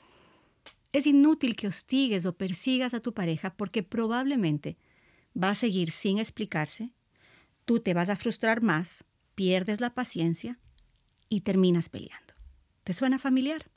Es 0.91 1.05
inútil 1.05 1.55
que 1.55 1.67
hostigues 1.67 2.25
o 2.25 2.35
persigas 2.35 2.93
a 2.93 2.99
tu 2.99 3.13
pareja 3.13 3.53
porque 3.55 3.83
probablemente 3.83 4.77
va 5.41 5.51
a 5.51 5.55
seguir 5.55 5.91
sin 5.91 6.17
explicarse, 6.17 6.91
tú 7.65 7.79
te 7.79 7.93
vas 7.93 8.09
a 8.09 8.15
frustrar 8.15 8.61
más, 8.61 9.05
pierdes 9.35 9.79
la 9.79 9.93
paciencia 9.93 10.59
y 11.29 11.41
terminas 11.41 11.89
peleando. 11.89 12.33
¿Te 12.83 12.93
suena 12.93 13.19
familiar? 13.19 13.69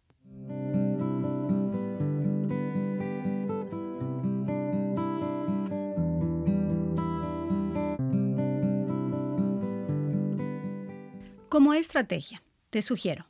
Como 11.49 11.75
estrategia, 11.75 12.43
te 12.71 12.81
sugiero 12.81 13.27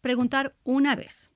preguntar 0.00 0.56
una 0.64 0.96
vez. 0.96 1.30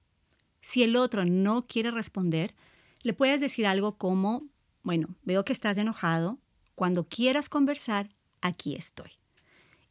Si 0.60 0.82
el 0.82 0.96
otro 0.96 1.24
no 1.24 1.66
quiere 1.66 1.90
responder, 1.90 2.54
le 3.02 3.12
puedes 3.12 3.40
decir 3.40 3.66
algo 3.66 3.98
como, 3.98 4.44
bueno, 4.82 5.14
veo 5.22 5.44
que 5.44 5.52
estás 5.52 5.76
enojado, 5.78 6.38
cuando 6.74 7.08
quieras 7.08 7.48
conversar, 7.48 8.10
aquí 8.40 8.74
estoy. 8.74 9.12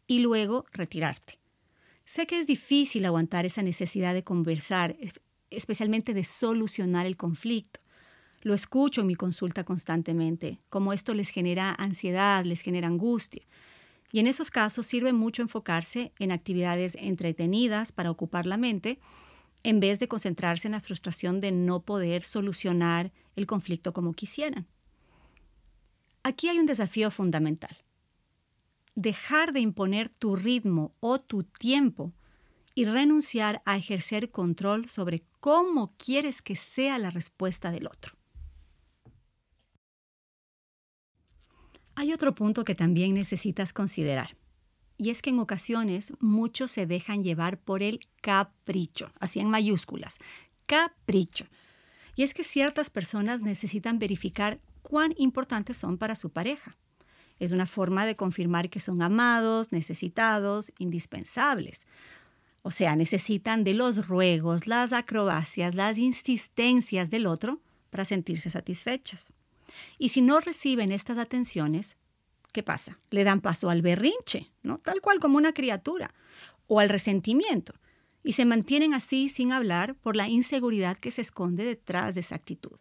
Y 0.07 0.19
luego 0.19 0.65
retirarte. 0.71 1.42
Sé 2.05 2.27
que 2.27 2.39
es 2.39 2.47
difícil 2.47 3.05
aguantar 3.05 3.45
esa 3.45 3.63
necesidad 3.63 4.13
de 4.13 4.23
conversar, 4.23 4.97
especialmente 5.49 6.13
de 6.13 6.23
solucionar 6.23 7.05
el 7.05 7.17
conflicto. 7.17 7.79
Lo 8.41 8.53
escucho 8.53 9.01
en 9.01 9.07
mi 9.07 9.15
consulta 9.15 9.63
constantemente, 9.63 10.59
como 10.69 10.91
esto 10.91 11.13
les 11.13 11.29
genera 11.29 11.73
ansiedad, 11.77 12.43
les 12.43 12.61
genera 12.61 12.87
angustia. 12.87 13.43
Y 14.11 14.19
en 14.19 14.27
esos 14.27 14.51
casos 14.51 14.85
sirve 14.85 15.13
mucho 15.13 15.41
enfocarse 15.41 16.11
en 16.19 16.31
actividades 16.31 16.95
entretenidas 16.99 17.91
para 17.91 18.11
ocupar 18.11 18.45
la 18.45 18.57
mente 18.57 18.99
en 19.63 19.79
vez 19.79 19.99
de 19.99 20.09
concentrarse 20.09 20.67
en 20.67 20.73
la 20.73 20.81
frustración 20.81 21.39
de 21.39 21.53
no 21.53 21.83
poder 21.83 22.25
solucionar 22.25 23.13
el 23.35 23.47
conflicto 23.47 23.93
como 23.93 24.13
quisieran. 24.13 24.67
Aquí 26.21 26.49
hay 26.49 26.59
un 26.59 26.65
desafío 26.65 27.11
fundamental. 27.11 27.77
Dejar 28.95 29.53
de 29.53 29.59
imponer 29.59 30.09
tu 30.09 30.35
ritmo 30.35 30.95
o 30.99 31.19
tu 31.19 31.43
tiempo 31.43 32.13
y 32.75 32.85
renunciar 32.85 33.61
a 33.65 33.77
ejercer 33.77 34.31
control 34.31 34.89
sobre 34.89 35.23
cómo 35.39 35.93
quieres 35.97 36.41
que 36.41 36.55
sea 36.55 36.97
la 36.99 37.09
respuesta 37.09 37.71
del 37.71 37.87
otro. 37.87 38.15
Hay 41.95 42.11
otro 42.11 42.33
punto 42.33 42.65
que 42.65 42.73
también 42.73 43.13
necesitas 43.13 43.71
considerar. 43.71 44.35
Y 44.97 45.09
es 45.09 45.21
que 45.21 45.29
en 45.29 45.39
ocasiones 45.39 46.13
muchos 46.19 46.71
se 46.71 46.85
dejan 46.85 47.23
llevar 47.23 47.59
por 47.59 47.83
el 47.83 47.99
capricho, 48.21 49.11
así 49.19 49.39
en 49.39 49.49
mayúsculas, 49.49 50.17
capricho. 50.65 51.45
Y 52.15 52.23
es 52.23 52.33
que 52.33 52.43
ciertas 52.43 52.89
personas 52.89 53.41
necesitan 53.41 53.99
verificar 53.99 54.59
cuán 54.81 55.13
importantes 55.17 55.77
son 55.77 55.97
para 55.97 56.15
su 56.15 56.31
pareja. 56.31 56.77
Es 57.39 57.51
una 57.51 57.65
forma 57.65 58.05
de 58.05 58.15
confirmar 58.15 58.69
que 58.69 58.79
son 58.79 59.01
amados, 59.01 59.71
necesitados, 59.71 60.71
indispensables. 60.77 61.87
O 62.61 62.71
sea, 62.71 62.95
necesitan 62.95 63.63
de 63.63 63.73
los 63.73 64.07
ruegos, 64.07 64.67
las 64.67 64.93
acrobacias, 64.93 65.75
las 65.75 65.97
insistencias 65.97 67.09
del 67.09 67.27
otro 67.27 67.59
para 67.89 68.05
sentirse 68.05 68.49
satisfechas. 68.49 69.33
Y 69.97 70.09
si 70.09 70.21
no 70.21 70.39
reciben 70.39 70.91
estas 70.91 71.17
atenciones, 71.17 71.97
¿qué 72.53 72.63
pasa? 72.63 72.99
Le 73.09 73.23
dan 73.23 73.41
paso 73.41 73.69
al 73.69 73.81
berrinche, 73.81 74.51
¿no? 74.61 74.77
Tal 74.77 75.01
cual 75.01 75.19
como 75.19 75.37
una 75.37 75.53
criatura, 75.53 76.13
o 76.67 76.79
al 76.79 76.89
resentimiento, 76.89 77.73
y 78.23 78.33
se 78.33 78.45
mantienen 78.45 78.93
así 78.93 79.27
sin 79.27 79.51
hablar 79.51 79.95
por 79.95 80.15
la 80.15 80.29
inseguridad 80.29 80.97
que 80.97 81.11
se 81.11 81.21
esconde 81.21 81.65
detrás 81.65 82.15
de 82.15 82.21
esa 82.21 82.35
actitud. 82.35 82.79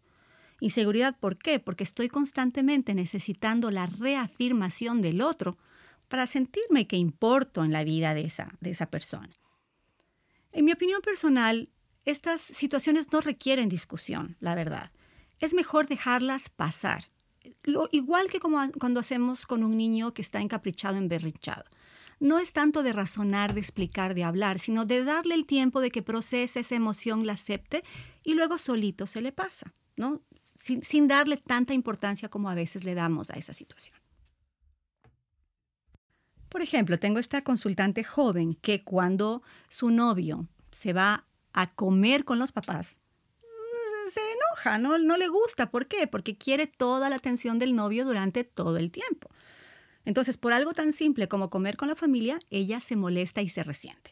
Inseguridad, 0.62 1.18
¿por 1.18 1.38
qué? 1.38 1.58
Porque 1.58 1.82
estoy 1.82 2.08
constantemente 2.08 2.94
necesitando 2.94 3.72
la 3.72 3.86
reafirmación 3.86 5.02
del 5.02 5.20
otro 5.20 5.58
para 6.06 6.28
sentirme 6.28 6.86
que 6.86 6.96
importo 6.96 7.64
en 7.64 7.72
la 7.72 7.82
vida 7.82 8.14
de 8.14 8.20
esa, 8.20 8.52
de 8.60 8.70
esa 8.70 8.86
persona. 8.86 9.36
En 10.52 10.64
mi 10.64 10.70
opinión 10.70 11.00
personal, 11.02 11.68
estas 12.04 12.40
situaciones 12.40 13.12
no 13.12 13.20
requieren 13.20 13.68
discusión, 13.68 14.36
la 14.38 14.54
verdad. 14.54 14.92
Es 15.40 15.52
mejor 15.52 15.88
dejarlas 15.88 16.48
pasar 16.48 17.08
lo, 17.64 17.88
igual 17.90 18.30
que 18.30 18.38
como 18.38 18.60
cuando 18.78 19.00
hacemos 19.00 19.46
con 19.46 19.64
un 19.64 19.76
niño 19.76 20.14
que 20.14 20.22
está 20.22 20.40
encaprichado, 20.40 20.96
emberrinchado. 20.96 21.64
No 22.20 22.38
es 22.38 22.52
tanto 22.52 22.84
de 22.84 22.92
razonar, 22.92 23.52
de 23.52 23.58
explicar, 23.58 24.14
de 24.14 24.22
hablar, 24.22 24.60
sino 24.60 24.84
de 24.84 25.02
darle 25.02 25.34
el 25.34 25.44
tiempo 25.44 25.80
de 25.80 25.90
que 25.90 26.02
procese 26.02 26.60
esa 26.60 26.76
emoción, 26.76 27.26
la 27.26 27.32
acepte 27.32 27.82
y 28.22 28.34
luego 28.34 28.58
solito 28.58 29.08
se 29.08 29.22
le 29.22 29.32
pasa, 29.32 29.74
¿no? 29.96 30.22
Sin, 30.54 31.08
darle 31.08 31.36
tanta 31.36 31.74
importancia 31.74 32.28
como 32.28 32.48
a 32.48 32.54
veces 32.54 32.84
le 32.84 32.94
damos 32.94 33.30
a 33.30 33.34
esa 33.34 33.52
situación. 33.52 33.96
Por 36.48 36.62
ejemplo, 36.62 36.98
tengo 36.98 37.18
esta 37.18 37.42
consultante 37.42 38.04
joven 38.04 38.54
que 38.54 38.84
cuando 38.84 39.42
su 39.68 39.90
novio 39.90 40.46
se 40.70 40.92
va 40.92 41.26
a 41.52 41.74
comer 41.74 42.24
con 42.24 42.38
los 42.38 42.52
papás, 42.52 42.98
se 44.10 44.20
enoja, 44.20 44.78
¿no? 44.78 44.98
no 44.98 45.16
le 45.16 45.28
gusta. 45.28 45.70
¿Por 45.70 45.86
qué? 45.86 46.06
Porque 46.06 46.36
quiere 46.36 46.66
toda 46.66 47.08
la 47.08 47.16
atención 47.16 47.58
del 47.58 47.74
novio 47.74 48.04
durante 48.04 48.44
todo 48.44 48.76
el 48.76 48.90
tiempo. 48.90 49.30
Entonces, 50.04 50.36
por 50.36 50.52
algo 50.52 50.74
tan 50.74 50.92
simple 50.92 51.28
como 51.28 51.48
comer 51.48 51.76
con 51.76 51.88
la 51.88 51.96
familia, 51.96 52.38
ella 52.50 52.80
se 52.80 52.96
molesta 52.96 53.40
y 53.40 53.48
se 53.48 53.62
resiente. 53.62 54.10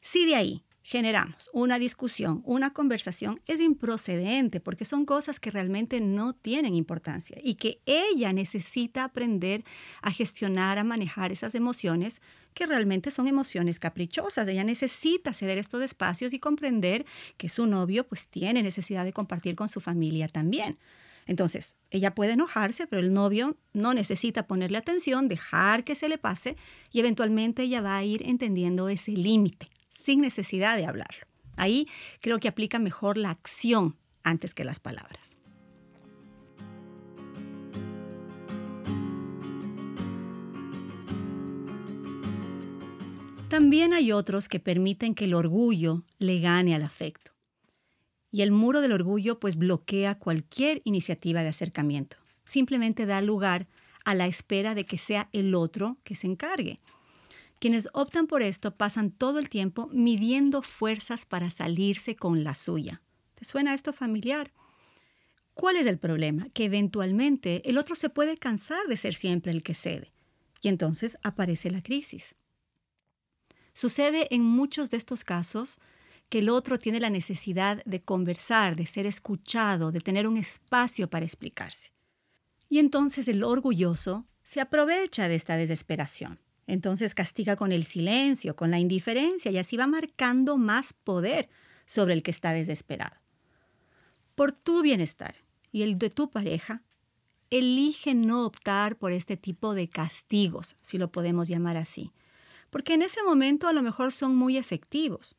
Si 0.00 0.24
de 0.24 0.36
ahí 0.36 0.64
generamos 0.82 1.48
una 1.52 1.78
discusión, 1.78 2.42
una 2.44 2.72
conversación, 2.72 3.40
es 3.46 3.60
improcedente 3.60 4.60
porque 4.60 4.84
son 4.84 5.04
cosas 5.04 5.38
que 5.38 5.50
realmente 5.50 6.00
no 6.00 6.34
tienen 6.34 6.74
importancia 6.74 7.38
y 7.42 7.54
que 7.54 7.80
ella 7.86 8.32
necesita 8.32 9.04
aprender 9.04 9.64
a 10.02 10.10
gestionar, 10.10 10.78
a 10.78 10.84
manejar 10.84 11.32
esas 11.32 11.54
emociones 11.54 12.20
que 12.52 12.66
realmente 12.66 13.10
son 13.10 13.28
emociones 13.28 13.78
caprichosas. 13.78 14.46
Ella 14.48 14.64
necesita 14.64 15.32
ceder 15.32 15.56
estos 15.56 15.82
espacios 15.82 16.32
y 16.34 16.38
comprender 16.38 17.06
que 17.36 17.48
su 17.48 17.66
novio 17.66 18.06
pues 18.06 18.26
tiene 18.26 18.62
necesidad 18.62 19.04
de 19.04 19.12
compartir 19.12 19.54
con 19.54 19.68
su 19.68 19.80
familia 19.80 20.28
también. 20.28 20.78
Entonces, 21.24 21.76
ella 21.90 22.16
puede 22.16 22.32
enojarse, 22.32 22.88
pero 22.88 23.00
el 23.00 23.14
novio 23.14 23.56
no 23.72 23.94
necesita 23.94 24.48
ponerle 24.48 24.78
atención, 24.78 25.28
dejar 25.28 25.84
que 25.84 25.94
se 25.94 26.08
le 26.08 26.18
pase 26.18 26.56
y 26.90 26.98
eventualmente 26.98 27.62
ella 27.62 27.80
va 27.80 27.96
a 27.96 28.04
ir 28.04 28.28
entendiendo 28.28 28.88
ese 28.88 29.12
límite 29.12 29.71
sin 30.04 30.20
necesidad 30.20 30.76
de 30.76 30.86
hablarlo. 30.86 31.26
Ahí 31.56 31.88
creo 32.20 32.38
que 32.38 32.48
aplica 32.48 32.78
mejor 32.78 33.16
la 33.16 33.30
acción 33.30 33.96
antes 34.22 34.54
que 34.54 34.64
las 34.64 34.80
palabras. 34.80 35.36
También 43.52 43.92
hay 43.92 44.12
otros 44.12 44.48
que 44.48 44.60
permiten 44.60 45.14
que 45.14 45.26
el 45.26 45.34
orgullo 45.34 46.04
le 46.18 46.40
gane 46.40 46.74
al 46.74 46.82
afecto. 46.82 47.32
Y 48.30 48.40
el 48.40 48.50
muro 48.50 48.80
del 48.80 48.92
orgullo 48.92 49.38
pues 49.38 49.58
bloquea 49.58 50.18
cualquier 50.18 50.80
iniciativa 50.84 51.42
de 51.42 51.50
acercamiento. 51.50 52.16
Simplemente 52.44 53.04
da 53.04 53.20
lugar 53.20 53.66
a 54.06 54.14
la 54.14 54.26
espera 54.26 54.74
de 54.74 54.84
que 54.84 54.96
sea 54.96 55.28
el 55.32 55.54
otro 55.54 55.96
que 56.02 56.16
se 56.16 56.28
encargue. 56.28 56.80
Quienes 57.62 57.88
optan 57.92 58.26
por 58.26 58.42
esto 58.42 58.74
pasan 58.74 59.12
todo 59.12 59.38
el 59.38 59.48
tiempo 59.48 59.88
midiendo 59.92 60.62
fuerzas 60.62 61.24
para 61.24 61.48
salirse 61.48 62.16
con 62.16 62.42
la 62.42 62.56
suya. 62.56 63.02
¿Te 63.36 63.44
suena 63.44 63.72
esto 63.72 63.92
familiar? 63.92 64.52
¿Cuál 65.54 65.76
es 65.76 65.86
el 65.86 65.96
problema? 65.96 66.44
Que 66.54 66.64
eventualmente 66.64 67.62
el 67.70 67.78
otro 67.78 67.94
se 67.94 68.08
puede 68.10 68.36
cansar 68.36 68.88
de 68.88 68.96
ser 68.96 69.14
siempre 69.14 69.52
el 69.52 69.62
que 69.62 69.74
cede. 69.74 70.10
Y 70.60 70.66
entonces 70.66 71.18
aparece 71.22 71.70
la 71.70 71.84
crisis. 71.84 72.34
Sucede 73.74 74.26
en 74.34 74.42
muchos 74.42 74.90
de 74.90 74.96
estos 74.96 75.22
casos 75.22 75.78
que 76.30 76.40
el 76.40 76.48
otro 76.48 76.78
tiene 76.78 76.98
la 76.98 77.10
necesidad 77.10 77.80
de 77.84 78.02
conversar, 78.02 78.74
de 78.74 78.86
ser 78.86 79.06
escuchado, 79.06 79.92
de 79.92 80.00
tener 80.00 80.26
un 80.26 80.36
espacio 80.36 81.08
para 81.08 81.26
explicarse. 81.26 81.92
Y 82.68 82.80
entonces 82.80 83.28
el 83.28 83.44
orgulloso 83.44 84.26
se 84.42 84.60
aprovecha 84.60 85.28
de 85.28 85.36
esta 85.36 85.56
desesperación. 85.56 86.40
Entonces 86.72 87.14
castiga 87.14 87.56
con 87.56 87.70
el 87.70 87.84
silencio, 87.84 88.56
con 88.56 88.70
la 88.70 88.78
indiferencia 88.78 89.50
y 89.50 89.58
así 89.58 89.76
va 89.76 89.86
marcando 89.86 90.56
más 90.56 90.92
poder 90.92 91.48
sobre 91.86 92.14
el 92.14 92.22
que 92.22 92.30
está 92.30 92.52
desesperado. 92.52 93.16
Por 94.34 94.52
tu 94.52 94.82
bienestar 94.82 95.36
y 95.70 95.82
el 95.82 95.98
de 95.98 96.10
tu 96.10 96.30
pareja, 96.30 96.82
elige 97.50 98.14
no 98.14 98.46
optar 98.46 98.96
por 98.96 99.12
este 99.12 99.36
tipo 99.36 99.74
de 99.74 99.88
castigos, 99.88 100.76
si 100.80 100.96
lo 100.96 101.12
podemos 101.12 101.48
llamar 101.48 101.76
así 101.76 102.12
porque 102.72 102.94
en 102.94 103.02
ese 103.02 103.22
momento 103.22 103.68
a 103.68 103.74
lo 103.74 103.82
mejor 103.82 104.12
son 104.12 104.34
muy 104.34 104.56
efectivos, 104.56 105.36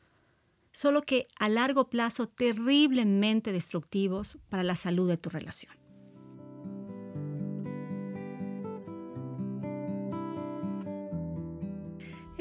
solo 0.71 1.01
que 1.01 1.27
a 1.39 1.49
largo 1.49 1.89
plazo 1.89 2.27
terriblemente 2.27 3.51
destructivos 3.51 4.37
para 4.49 4.61
la 4.61 4.75
salud 4.75 5.09
de 5.09 5.17
tu 5.17 5.31
relación. 5.31 5.82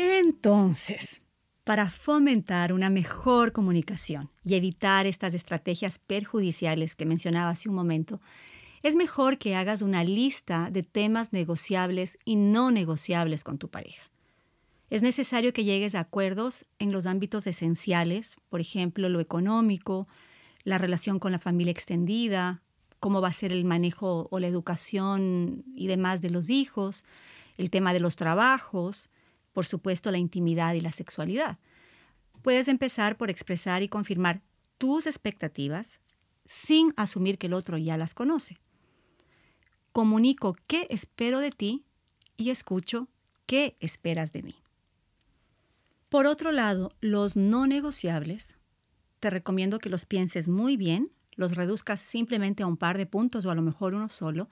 Entonces, 0.02 1.22
para 1.62 1.88
fomentar 1.88 2.72
una 2.72 2.90
mejor 2.90 3.52
comunicación 3.52 4.28
y 4.44 4.54
evitar 4.54 5.06
estas 5.06 5.32
estrategias 5.32 6.00
perjudiciales 6.00 6.96
que 6.96 7.06
mencionaba 7.06 7.50
hace 7.50 7.68
un 7.68 7.76
momento, 7.76 8.20
es 8.82 8.96
mejor 8.96 9.38
que 9.38 9.54
hagas 9.54 9.80
una 9.80 10.02
lista 10.02 10.70
de 10.72 10.82
temas 10.82 11.32
negociables 11.32 12.18
y 12.24 12.34
no 12.34 12.72
negociables 12.72 13.44
con 13.44 13.58
tu 13.58 13.68
pareja. 13.68 14.10
Es 14.90 15.02
necesario 15.02 15.52
que 15.52 15.62
llegues 15.62 15.94
a 15.94 16.00
acuerdos 16.00 16.66
en 16.80 16.90
los 16.90 17.06
ámbitos 17.06 17.46
esenciales, 17.46 18.36
por 18.48 18.60
ejemplo, 18.60 19.08
lo 19.08 19.20
económico, 19.20 20.08
la 20.64 20.78
relación 20.78 21.20
con 21.20 21.30
la 21.30 21.38
familia 21.38 21.70
extendida, 21.70 22.60
cómo 22.98 23.20
va 23.20 23.28
a 23.28 23.32
ser 23.32 23.52
el 23.52 23.64
manejo 23.64 24.26
o 24.32 24.40
la 24.40 24.48
educación 24.48 25.64
y 25.76 25.86
demás 25.86 26.22
de 26.22 26.30
los 26.30 26.50
hijos, 26.50 27.04
el 27.56 27.70
tema 27.70 27.92
de 27.92 28.00
los 28.00 28.16
trabajos, 28.16 29.11
por 29.52 29.66
supuesto 29.66 30.10
la 30.10 30.18
intimidad 30.18 30.74
y 30.74 30.80
la 30.80 30.92
sexualidad. 30.92 31.58
Puedes 32.42 32.68
empezar 32.68 33.16
por 33.16 33.30
expresar 33.30 33.82
y 33.82 33.88
confirmar 33.88 34.42
tus 34.78 35.06
expectativas 35.06 36.00
sin 36.44 36.92
asumir 36.96 37.38
que 37.38 37.46
el 37.46 37.54
otro 37.54 37.78
ya 37.78 37.96
las 37.96 38.14
conoce. 38.14 38.60
Comunico 39.92 40.56
qué 40.66 40.86
espero 40.90 41.38
de 41.38 41.50
ti 41.50 41.84
y 42.36 42.50
escucho 42.50 43.08
qué 43.46 43.76
esperas 43.80 44.32
de 44.32 44.42
mí. 44.42 44.54
Por 46.08 46.26
otro 46.26 46.52
lado, 46.52 46.92
los 47.00 47.36
no 47.36 47.66
negociables, 47.66 48.56
te 49.20 49.30
recomiendo 49.30 49.78
que 49.78 49.88
los 49.88 50.04
pienses 50.04 50.48
muy 50.48 50.76
bien, 50.76 51.12
los 51.36 51.54
reduzcas 51.54 52.00
simplemente 52.00 52.62
a 52.62 52.66
un 52.66 52.76
par 52.76 52.98
de 52.98 53.06
puntos 53.06 53.46
o 53.46 53.50
a 53.50 53.54
lo 53.54 53.62
mejor 53.62 53.94
uno 53.94 54.08
solo, 54.08 54.50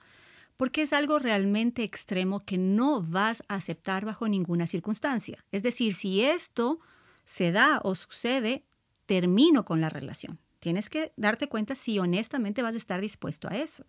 porque 0.61 0.83
es 0.83 0.93
algo 0.93 1.17
realmente 1.17 1.81
extremo 1.81 2.39
que 2.39 2.59
no 2.59 3.01
vas 3.01 3.43
a 3.47 3.55
aceptar 3.55 4.05
bajo 4.05 4.27
ninguna 4.27 4.67
circunstancia. 4.67 5.43
Es 5.51 5.63
decir, 5.63 5.95
si 5.95 6.21
esto 6.21 6.79
se 7.25 7.51
da 7.51 7.81
o 7.83 7.95
sucede, 7.95 8.63
termino 9.07 9.65
con 9.65 9.81
la 9.81 9.89
relación. 9.89 10.37
Tienes 10.59 10.91
que 10.91 11.13
darte 11.17 11.49
cuenta 11.49 11.73
si 11.73 11.97
honestamente 11.97 12.61
vas 12.61 12.75
a 12.75 12.77
estar 12.77 13.01
dispuesto 13.01 13.47
a 13.49 13.57
eso. 13.57 13.87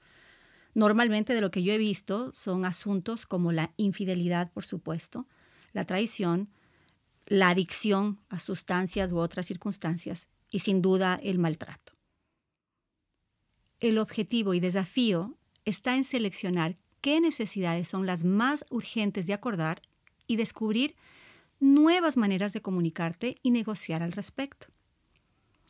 Normalmente 0.72 1.34
de 1.34 1.42
lo 1.42 1.50
que 1.50 1.62
yo 1.62 1.74
he 1.74 1.76
visto 1.76 2.32
son 2.32 2.64
asuntos 2.64 3.26
como 3.26 3.52
la 3.52 3.74
infidelidad, 3.76 4.50
por 4.50 4.64
supuesto, 4.64 5.26
la 5.74 5.84
traición, 5.84 6.48
la 7.26 7.50
adicción 7.50 8.18
a 8.30 8.40
sustancias 8.40 9.12
u 9.12 9.18
otras 9.18 9.44
circunstancias 9.44 10.30
y 10.48 10.60
sin 10.60 10.80
duda 10.80 11.18
el 11.22 11.38
maltrato. 11.38 11.92
El 13.78 13.98
objetivo 13.98 14.54
y 14.54 14.60
desafío 14.60 15.36
está 15.64 15.96
en 15.96 16.04
seleccionar 16.04 16.76
qué 17.00 17.20
necesidades 17.20 17.88
son 17.88 18.06
las 18.06 18.24
más 18.24 18.64
urgentes 18.70 19.26
de 19.26 19.34
acordar 19.34 19.82
y 20.26 20.36
descubrir 20.36 20.94
nuevas 21.60 22.16
maneras 22.16 22.52
de 22.52 22.62
comunicarte 22.62 23.36
y 23.42 23.50
negociar 23.50 24.02
al 24.02 24.12
respecto. 24.12 24.68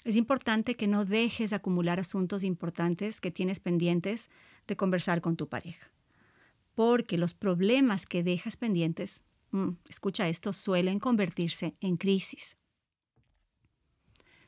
Es 0.05 0.17
importante 0.17 0.75
que 0.75 0.89
no 0.89 1.05
dejes 1.05 1.53
acumular 1.53 2.01
asuntos 2.01 2.43
importantes 2.43 3.21
que 3.21 3.31
tienes 3.31 3.61
pendientes 3.61 4.31
de 4.67 4.77
conversar 4.77 5.21
con 5.21 5.37
tu 5.37 5.49
pareja, 5.49 5.91
porque 6.75 7.19
los 7.19 7.35
problemas 7.35 8.07
que 8.07 8.23
dejas 8.23 8.57
pendientes, 8.57 9.23
mm, 9.53 9.71
escucha 9.89 10.29
esto, 10.29 10.53
suelen 10.53 10.99
convertirse 10.99 11.77
en 11.81 11.97
crisis. 11.97 12.57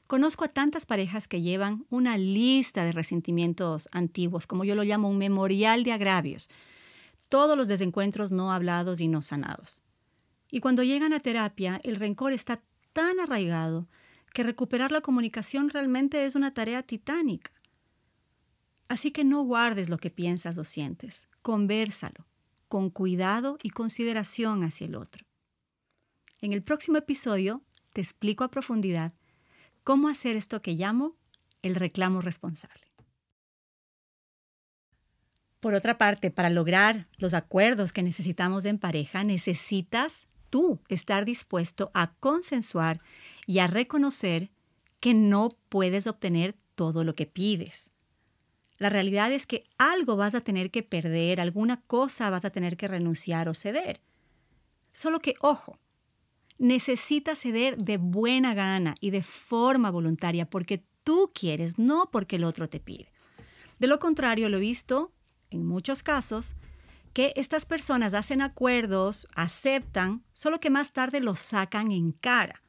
Conozco 0.07 0.45
a 0.45 0.49
tantas 0.49 0.85
parejas 0.85 1.29
que 1.29 1.41
llevan 1.41 1.87
una 1.89 2.19
lista 2.19 2.85
de 2.85 2.93
resentimientos 2.93 3.89
antiguos, 3.93 4.47
como 4.47 4.65
yo 4.65 4.75
lo 4.75 4.85
llamo 4.85 5.09
un 5.09 5.17
memorial 5.17 5.83
de 5.83 5.93
agravios, 5.93 6.51
todos 7.31 7.57
los 7.57 7.69
desencuentros 7.69 8.31
no 8.31 8.53
hablados 8.53 9.01
y 9.01 9.09
no 9.09 9.23
sanados. 9.23 9.83
Y 10.51 10.61
cuando 10.61 10.83
llegan 10.83 11.13
a 11.13 11.21
terapia, 11.21 11.81
el 11.85 11.97
rencor 11.97 12.33
está 12.33 12.63
tan 12.93 13.19
arraigado 13.19 13.89
que 14.35 14.43
recuperar 14.43 14.93
la 14.93 15.01
comunicación 15.01 15.71
realmente 15.71 16.27
es 16.27 16.35
una 16.35 16.51
tarea 16.51 16.83
titánica. 16.83 17.51
Así 18.89 19.11
que 19.11 19.25
no 19.25 19.43
guardes 19.43 19.89
lo 19.89 19.97
que 19.97 20.11
piensas 20.11 20.59
o 20.59 20.65
sientes, 20.65 21.29
conversalo, 21.41 22.27
con 22.69 22.91
cuidado 22.91 23.59
y 23.63 23.71
consideración 23.71 24.63
hacia 24.65 24.87
el 24.87 24.97
otro. 24.97 25.25
En 26.41 26.53
el 26.53 26.63
próximo 26.63 26.99
episodio 26.99 27.63
te 27.93 28.03
explico 28.03 28.45
a 28.45 28.51
profundidad 28.51 29.13
cómo 29.85 30.09
hacer 30.09 30.35
esto 30.35 30.63
que 30.63 30.75
llamo 30.75 31.15
el 31.63 31.75
reclamo 31.75 32.21
responsable. 32.21 32.83
Por 35.61 35.75
otra 35.75 35.97
parte, 35.97 36.31
para 36.31 36.51
lograr 36.51 37.09
los 37.17 37.33
acuerdos 37.33 37.93
que 37.93 38.03
necesitamos 38.03 38.65
en 38.67 38.79
pareja, 38.79 39.25
necesitas 39.25 40.27
tú 40.51 40.81
estar 40.89 41.25
dispuesto 41.25 41.91
a 41.95 42.15
consensuar 42.17 43.01
y 43.47 43.61
a 43.61 43.67
reconocer 43.67 44.51
que 45.01 45.15
no 45.15 45.57
puedes 45.69 46.07
obtener 46.07 46.55
todo 46.75 47.05
lo 47.05 47.15
que 47.15 47.27
pides. 47.27 47.91
La 48.79 48.89
realidad 48.89 49.33
es 49.33 49.47
que 49.47 49.65
algo 49.79 50.17
vas 50.17 50.35
a 50.35 50.41
tener 50.41 50.71
que 50.71 50.83
perder, 50.83 51.41
alguna 51.41 51.81
cosa 51.83 52.29
vas 52.29 52.45
a 52.45 52.51
tener 52.51 52.77
que 52.77 52.89
renunciar 52.89 53.49
o 53.49 53.55
ceder. 53.55 54.01
Solo 54.93 55.21
que, 55.21 55.35
ojo, 55.41 55.79
necesitas 56.59 57.41
ceder 57.41 57.77
de 57.79 57.99
buena 57.99 58.55
gana 58.55 58.95
y 59.01 59.11
de 59.11 59.23
forma 59.23 59.91
voluntaria 59.91 60.49
porque 60.49 60.85
tú 61.03 61.31
quieres, 61.35 61.79
no 61.79 62.11
porque 62.11 62.37
el 62.37 62.45
otro 62.45 62.69
te 62.69 62.81
pide. 62.81 63.13
De 63.79 63.87
lo 63.87 63.99
contrario, 63.99 64.49
lo 64.49 64.59
he 64.59 64.61
visto 64.61 65.13
en 65.55 65.67
muchos 65.67 66.03
casos, 66.03 66.57
que 67.13 67.33
estas 67.37 67.65
personas 67.65 68.13
hacen 68.13 68.43
acuerdos, 68.43 69.29
aceptan, 69.35 70.25
solo 70.33 70.61
que 70.61 70.71
más 70.71 70.93
tarde 70.93 71.21
los 71.21 71.39
sacan 71.39 71.93
en 71.93 72.13
cara, 72.13 72.63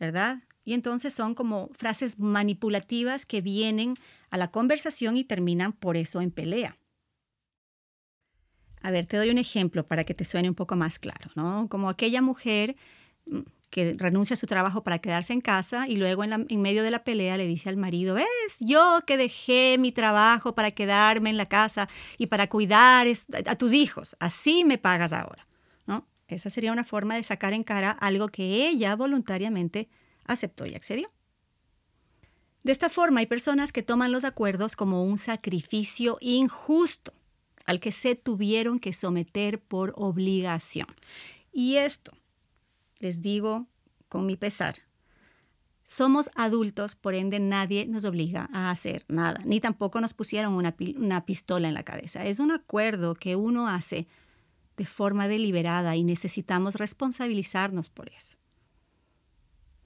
¿verdad? 0.00 0.42
Y 0.64 0.72
entonces 0.72 1.14
son 1.14 1.34
como 1.34 1.68
frases 1.74 2.18
manipulativas 2.18 3.26
que 3.26 3.40
vienen 3.40 3.94
a 4.30 4.38
la 4.38 4.50
conversación 4.50 5.16
y 5.16 5.24
terminan 5.24 5.72
por 5.72 5.96
eso 5.96 6.20
en 6.20 6.30
pelea. 6.30 6.78
A 8.80 8.90
ver, 8.90 9.06
te 9.06 9.16
doy 9.16 9.30
un 9.30 9.38
ejemplo 9.38 9.86
para 9.86 10.04
que 10.04 10.14
te 10.14 10.24
suene 10.24 10.48
un 10.48 10.54
poco 10.54 10.74
más 10.74 10.98
claro, 10.98 11.30
¿no? 11.34 11.68
Como 11.68 11.88
aquella 11.88 12.22
mujer 12.22 12.76
que 13.70 13.94
renuncia 13.98 14.34
a 14.34 14.36
su 14.38 14.46
trabajo 14.46 14.82
para 14.82 15.00
quedarse 15.00 15.32
en 15.32 15.40
casa 15.40 15.86
y 15.88 15.96
luego 15.96 16.24
en, 16.24 16.62
medio 16.62 16.82
de 16.82 16.90
la 16.90 17.04
pelea 17.04 17.36
le 17.36 17.46
dice 17.46 17.68
al 17.68 17.76
marido, 17.76 18.14
ves, 18.14 18.26
yo 18.60 19.00
que 19.06 19.16
dejé 19.16 19.76
mi 19.78 19.92
trabajo 19.92 20.54
para 20.54 20.70
quedarme 20.70 21.30
en 21.30 21.36
la 21.36 21.46
casa 21.46 21.88
y 22.16 22.26
para 22.26 22.48
cuidar 22.48 23.06
a 23.46 23.54
tus 23.56 23.72
hijos, 23.72 24.16
así 24.18 24.64
me 24.64 24.78
pagas 24.78 25.12
ahora. 25.12 25.46
¿no? 25.86 26.06
Esa 26.26 26.48
sería 26.48 26.72
una 26.72 26.84
forma 26.84 27.16
de 27.16 27.22
sacar 27.22 27.52
en 27.52 27.64
cara 27.64 27.90
algo 27.90 28.28
que 28.28 28.66
ella 28.66 28.96
voluntariamente 28.96 29.88
aceptó 30.24 30.64
y 30.64 30.74
accedió. 30.74 31.10
De 32.62 32.72
esta 32.72 32.88
forma 32.88 33.20
hay 33.20 33.26
personas 33.26 33.72
que 33.72 33.82
toman 33.82 34.10
los 34.10 34.24
acuerdos 34.24 34.74
como 34.74 35.04
un 35.04 35.18
sacrificio 35.18 36.16
injusto 36.20 37.12
al 37.64 37.78
que 37.78 37.92
se 37.92 38.14
tuvieron 38.14 38.78
que 38.78 38.92
someter 38.92 39.60
por 39.60 39.92
obligación. 39.96 40.88
Y 41.52 41.76
esto 41.76 42.15
les 43.06 43.22
digo 43.22 43.68
con 44.08 44.26
mi 44.26 44.36
pesar, 44.36 44.74
somos 45.84 46.28
adultos, 46.34 46.96
por 46.96 47.14
ende 47.14 47.38
nadie 47.38 47.86
nos 47.86 48.04
obliga 48.04 48.50
a 48.52 48.72
hacer 48.72 49.04
nada, 49.06 49.40
ni 49.44 49.60
tampoco 49.60 50.00
nos 50.00 50.12
pusieron 50.12 50.54
una, 50.54 51.24
pistola 51.24 51.68
en 51.68 51.74
la 51.74 51.84
cabeza. 51.84 52.24
Es 52.24 52.40
un 52.40 52.50
acuerdo 52.50 53.14
que 53.14 53.36
uno 53.36 53.68
hace 53.68 54.08
de 54.76 54.86
forma 54.86 55.28
deliberada 55.28 55.94
y 55.94 56.02
necesitamos 56.02 56.74
responsabilizarnos 56.74 57.88
por 57.88 58.08
eso. 58.08 58.36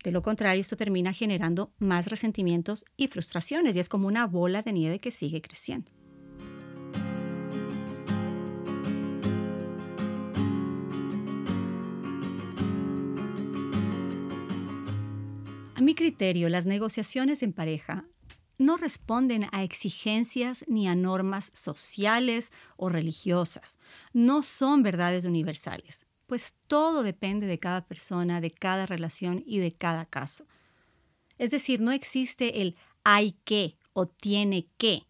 De 0.02 0.10
lo 0.10 0.22
contrario, 0.22 0.62
esto 0.62 0.78
termina 0.78 1.12
generando 1.12 1.74
más 1.78 2.06
resentimientos 2.06 2.86
y 2.96 3.08
frustraciones 3.08 3.76
y 3.76 3.80
es 3.80 3.90
como 3.90 4.08
una 4.08 4.26
bola 4.26 4.62
de 4.62 4.72
nieve 4.72 4.98
que 4.98 5.10
sigue 5.10 5.42
creciendo. 5.42 5.92
A 15.80 15.82
mi 15.82 15.94
criterio, 15.94 16.50
las 16.50 16.66
negociaciones 16.66 17.42
en 17.42 17.54
pareja 17.54 18.04
no 18.58 18.76
responden 18.76 19.46
a 19.50 19.64
exigencias 19.64 20.62
ni 20.68 20.86
a 20.86 20.94
normas 20.94 21.50
sociales 21.54 22.52
o 22.76 22.90
religiosas. 22.90 23.78
No 24.12 24.42
son 24.42 24.82
verdades 24.82 25.24
universales, 25.24 26.04
pues 26.26 26.54
todo 26.66 27.02
depende 27.02 27.46
de 27.46 27.58
cada 27.58 27.86
persona, 27.86 28.42
de 28.42 28.50
cada 28.50 28.84
relación 28.84 29.42
y 29.46 29.60
de 29.60 29.72
cada 29.72 30.04
caso. 30.04 30.44
Es 31.38 31.50
decir, 31.50 31.80
no 31.80 31.92
existe 31.92 32.60
el 32.60 32.76
hay 33.02 33.32
que 33.44 33.78
o 33.94 34.04
tiene 34.04 34.66
que. 34.76 35.06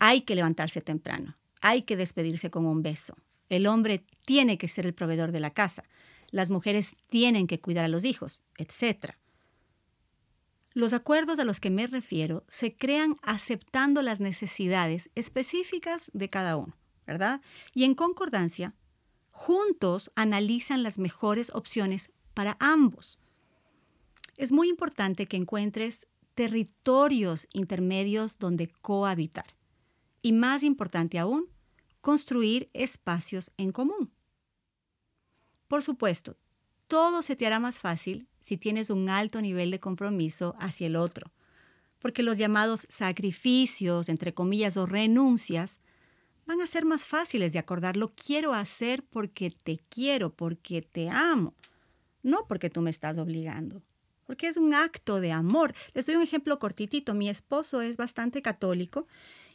Hay 0.00 0.20
que 0.20 0.34
levantarse 0.34 0.82
temprano, 0.82 1.38
hay 1.62 1.80
que 1.80 1.96
despedirse 1.96 2.50
con 2.50 2.66
un 2.66 2.82
beso. 2.82 3.16
El 3.48 3.66
hombre 3.66 4.04
tiene 4.26 4.58
que 4.58 4.68
ser 4.68 4.84
el 4.84 4.92
proveedor 4.92 5.32
de 5.32 5.40
la 5.40 5.54
casa, 5.54 5.84
las 6.30 6.50
mujeres 6.50 6.94
tienen 7.08 7.46
que 7.46 7.58
cuidar 7.58 7.86
a 7.86 7.88
los 7.88 8.04
hijos, 8.04 8.42
etc. 8.58 9.14
Los 10.74 10.92
acuerdos 10.92 11.38
a 11.38 11.44
los 11.44 11.60
que 11.60 11.70
me 11.70 11.86
refiero 11.86 12.44
se 12.48 12.76
crean 12.76 13.14
aceptando 13.22 14.02
las 14.02 14.18
necesidades 14.18 15.08
específicas 15.14 16.10
de 16.14 16.28
cada 16.28 16.56
uno, 16.56 16.76
¿verdad? 17.06 17.40
Y 17.74 17.84
en 17.84 17.94
concordancia, 17.94 18.74
juntos 19.30 20.10
analizan 20.16 20.82
las 20.82 20.98
mejores 20.98 21.50
opciones 21.54 22.10
para 22.34 22.56
ambos. 22.58 23.20
Es 24.36 24.50
muy 24.50 24.68
importante 24.68 25.26
que 25.26 25.36
encuentres 25.36 26.08
territorios 26.34 27.46
intermedios 27.52 28.40
donde 28.40 28.66
cohabitar. 28.66 29.46
Y 30.22 30.32
más 30.32 30.64
importante 30.64 31.20
aún, 31.20 31.46
construir 32.00 32.68
espacios 32.72 33.52
en 33.58 33.70
común. 33.70 34.12
Por 35.68 35.84
supuesto, 35.84 36.36
todo 36.88 37.22
se 37.22 37.36
te 37.36 37.46
hará 37.46 37.60
más 37.60 37.78
fácil 37.78 38.28
si 38.44 38.58
tienes 38.58 38.90
un 38.90 39.08
alto 39.08 39.40
nivel 39.40 39.70
de 39.70 39.80
compromiso 39.80 40.54
hacia 40.58 40.86
el 40.86 40.96
otro, 40.96 41.32
porque 41.98 42.22
los 42.22 42.36
llamados 42.36 42.86
sacrificios, 42.90 44.10
entre 44.10 44.34
comillas, 44.34 44.76
o 44.76 44.84
renuncias, 44.84 45.78
van 46.44 46.60
a 46.60 46.66
ser 46.66 46.84
más 46.84 47.06
fáciles 47.06 47.54
de 47.54 47.58
acordar. 47.58 47.96
Lo 47.96 48.12
quiero 48.14 48.52
hacer 48.52 49.02
porque 49.02 49.50
te 49.50 49.78
quiero, 49.88 50.34
porque 50.34 50.82
te 50.82 51.08
amo, 51.08 51.54
no 52.22 52.46
porque 52.46 52.68
tú 52.68 52.82
me 52.82 52.90
estás 52.90 53.16
obligando, 53.16 53.82
porque 54.26 54.48
es 54.48 54.58
un 54.58 54.74
acto 54.74 55.22
de 55.22 55.32
amor. 55.32 55.74
Les 55.94 56.04
doy 56.04 56.16
un 56.16 56.22
ejemplo 56.22 56.58
cortitito. 56.58 57.14
Mi 57.14 57.30
esposo 57.30 57.80
es 57.80 57.96
bastante 57.96 58.42
católico 58.42 59.06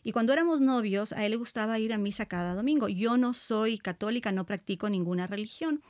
y 0.02 0.14
cuando 0.14 0.34
éramos 0.34 0.62
novios 0.62 1.14
a 1.14 1.26
él 1.26 1.32
le 1.32 1.38
gustaba 1.38 1.78
ir 1.78 1.94
a 1.94 2.00
misa 2.00 2.26
cada 2.26 2.56
domingo. 2.56 2.88
Yo 2.88 3.18
no 3.18 3.36
soy 3.36 3.78
católica, 3.78 4.32
no 4.32 4.48
practico 4.48 4.90
ninguna 4.90 5.28
religión. 5.28 5.84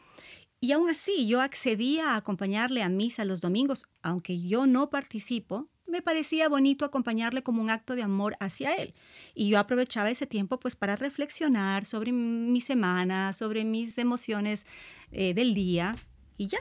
Y 0.61 0.73
aún 0.73 0.89
así, 0.89 1.27
yo 1.27 1.41
accedía 1.41 2.11
a 2.11 2.17
acompañarle 2.17 2.83
a 2.83 2.89
misa 2.89 3.23
los 3.23 3.39
domingos, 3.39 3.85
aunque 4.01 4.41
yo 4.41 4.65
no 4.65 4.89
participo, 4.89 5.69
me 5.85 6.01
parecía 6.01 6.49
bonito 6.49 6.85
acompañarle 6.85 7.43
como 7.43 7.61
un 7.61 7.69
acto 7.69 7.95
de 7.95 8.03
amor 8.03 8.35
hacia 8.39 8.75
él. 8.75 8.93
Y 9.33 9.49
yo 9.49 9.59
aprovechaba 9.59 10.09
ese 10.09 10.27
tiempo 10.27 10.59
pues 10.59 10.75
para 10.75 10.95
reflexionar 10.95 11.85
sobre 11.85 12.11
mi 12.11 12.61
semana, 12.61 13.33
sobre 13.33 13.65
mis 13.65 13.97
emociones 13.97 14.65
eh, 15.11 15.33
del 15.33 15.53
día 15.53 15.95
y 16.37 16.47
ya. 16.47 16.59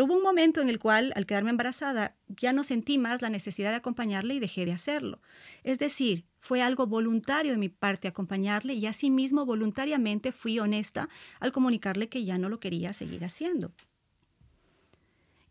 Pero 0.00 0.06
hubo 0.06 0.16
un 0.16 0.22
momento 0.22 0.62
en 0.62 0.70
el 0.70 0.78
cual, 0.78 1.12
al 1.14 1.26
quedarme 1.26 1.50
embarazada, 1.50 2.16
ya 2.26 2.54
no 2.54 2.64
sentí 2.64 2.96
más 2.96 3.20
la 3.20 3.28
necesidad 3.28 3.68
de 3.68 3.76
acompañarle 3.76 4.32
y 4.32 4.40
dejé 4.40 4.64
de 4.64 4.72
hacerlo. 4.72 5.20
Es 5.62 5.78
decir, 5.78 6.24
fue 6.38 6.62
algo 6.62 6.86
voluntario 6.86 7.52
de 7.52 7.58
mi 7.58 7.68
parte 7.68 8.08
acompañarle 8.08 8.72
y 8.72 8.86
asimismo 8.86 9.44
voluntariamente 9.44 10.32
fui 10.32 10.58
honesta 10.58 11.10
al 11.38 11.52
comunicarle 11.52 12.08
que 12.08 12.24
ya 12.24 12.38
no 12.38 12.48
lo 12.48 12.60
quería 12.60 12.94
seguir 12.94 13.26
haciendo. 13.26 13.74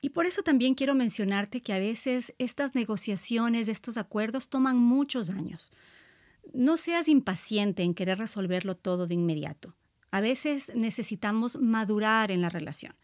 Y 0.01 0.09
por 0.09 0.25
eso 0.25 0.41
también 0.41 0.73
quiero 0.73 0.95
mencionarte 0.95 1.61
que 1.61 1.73
a 1.73 1.77
veces 1.77 2.33
estas 2.39 2.73
negociaciones, 2.73 3.67
estos 3.67 3.97
acuerdos 3.97 4.49
toman 4.49 4.79
muchos 4.79 5.29
años. 5.29 5.71
No 6.53 6.77
seas 6.77 7.07
impaciente 7.07 7.83
en 7.83 7.93
querer 7.93 8.17
resolverlo 8.17 8.75
todo 8.75 9.05
de 9.05 9.13
inmediato. 9.13 9.75
A 10.09 10.21
veces 10.21 10.71
necesitamos 10.73 11.59
madurar 11.61 12.31
en 12.31 12.41
la 12.41 12.49
relación. 12.49 12.95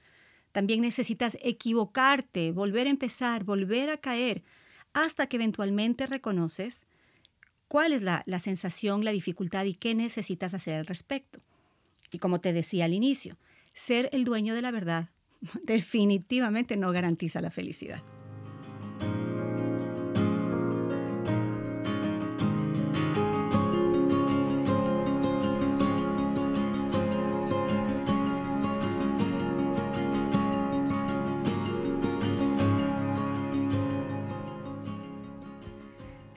También 0.56 0.80
necesitas 0.80 1.38
equivocarte, 1.42 2.54
volver 2.54 2.88
a 2.88 2.90
empezar, 2.90 3.44
volver 3.44 3.90
a 3.90 3.98
caer, 3.98 4.42
hasta 4.94 5.28
que 5.28 5.36
eventualmente 5.36 6.08
reconoces 6.08 6.86
cuál 7.68 7.92
es 7.92 8.02
la, 8.02 8.24
la 8.26 8.40
sensación, 8.40 9.04
la 9.04 9.12
dificultad 9.12 9.66
y 9.66 9.74
qué 9.74 9.94
necesitas 9.96 10.54
hacer 10.54 10.78
al 10.78 10.86
respecto. 10.86 11.42
Y 12.10 12.20
como 12.20 12.40
te 12.40 12.54
decía 12.54 12.86
al 12.86 12.94
inicio, 12.94 13.36
ser 13.74 14.08
el 14.14 14.24
dueño 14.24 14.56
de 14.56 14.62
la 14.62 14.72
verdad 14.72 15.10
definitivamente 15.64 16.78
no 16.78 16.94
garantiza 16.94 17.42
la 17.42 17.52
felicidad. 17.52 18.02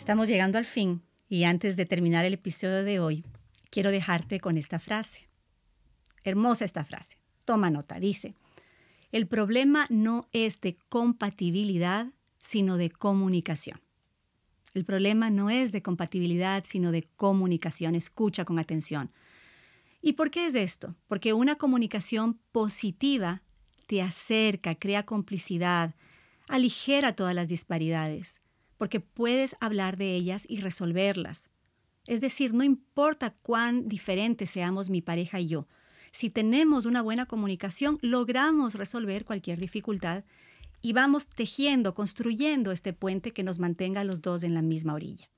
Estamos 0.09 0.29
llegando 0.29 0.57
al 0.57 0.65
fin 0.65 1.03
y 1.29 1.45
antes 1.45 1.77
de 1.77 1.85
terminar 1.85 2.25
el 2.25 2.33
episodio 2.33 2.83
de 2.83 2.99
hoy, 2.99 3.27
quiero 3.69 3.91
dejarte 3.91 4.41
con 4.41 4.57
esta 4.57 4.79
frase. 4.79 5.29
Hermosa 6.25 6.65
esta 6.65 6.83
frase. 6.83 7.19
Toma 7.45 7.69
nota. 7.69 8.01
Dice, 8.01 8.35
el 9.13 9.27
problema 9.27 9.87
no 9.91 10.27
es 10.33 10.63
de 10.63 10.79
compatibilidad, 10.89 12.07
sino 12.39 12.79
de 12.79 12.89
comunicación. 12.89 13.83
El 14.73 14.87
problema 14.87 15.29
no 15.29 15.51
es 15.51 15.73
de 15.73 15.83
compatibilidad, 15.83 16.65
sino 16.67 16.91
de 16.91 17.03
comunicación. 17.03 17.95
Escucha 17.95 18.47
con 18.47 18.59
atención. 18.59 19.13
¿Y 20.01 20.15
por 20.15 20.31
qué 20.31 20.47
es 20.47 20.55
esto? 20.55 20.95
Porque 21.07 21.35
una 21.35 21.57
comunicación 21.57 22.41
positiva 22.51 23.43
te 23.87 24.01
acerca, 24.01 24.75
crea 24.75 25.05
complicidad, 25.05 25.95
aligera 26.49 27.15
todas 27.15 27.35
las 27.35 27.49
disparidades 27.49 28.41
porque 28.79 29.01
puedes 29.01 29.57
hablar 29.61 29.99
de 29.99 30.15
ellas 30.15 30.47
y 30.49 30.61
resolverlas. 30.61 31.51
Es 32.07 32.23
decir, 32.23 32.55
no 32.55 32.65
importa 32.65 33.37
cuán 33.43 33.87
diferentes 33.87 34.49
seamos 34.49 34.89
mi 34.89 35.03
pareja 35.03 35.41
y 35.41 35.49
yo, 35.49 35.69
si 36.11 36.31
tenemos 36.31 36.87
una 36.87 37.03
buena 37.03 37.27
comunicación, 37.27 37.99
logramos 38.01 38.75
resolver 38.75 39.27
cualquier 39.27 39.61
dificultad 39.61 40.25
y 40.81 40.93
vamos 40.93 41.27
tejiendo, 41.27 41.95
construyendo 41.95 42.73
este 42.73 42.93
puente 42.93 43.33
que 43.33 43.43
nos 43.43 43.59
mantenga 43.59 44.05
los 44.05 44.23
dos 44.23 44.43
en 44.43 44.55
la 44.55 44.63
misma 44.63 44.95
orilla. 44.95 45.31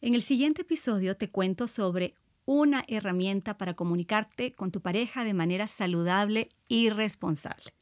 En 0.00 0.14
el 0.14 0.22
siguiente 0.22 0.62
episodio 0.62 1.16
te 1.16 1.30
cuento 1.30 1.68
sobre 1.68 2.14
una 2.46 2.84
herramienta 2.88 3.58
para 3.58 3.74
comunicarte 3.74 4.50
con 4.52 4.72
tu 4.72 4.80
pareja 4.80 5.24
de 5.24 5.34
manera 5.34 5.68
saludable 5.68 6.48
y 6.68 6.88
responsable. 6.88 7.72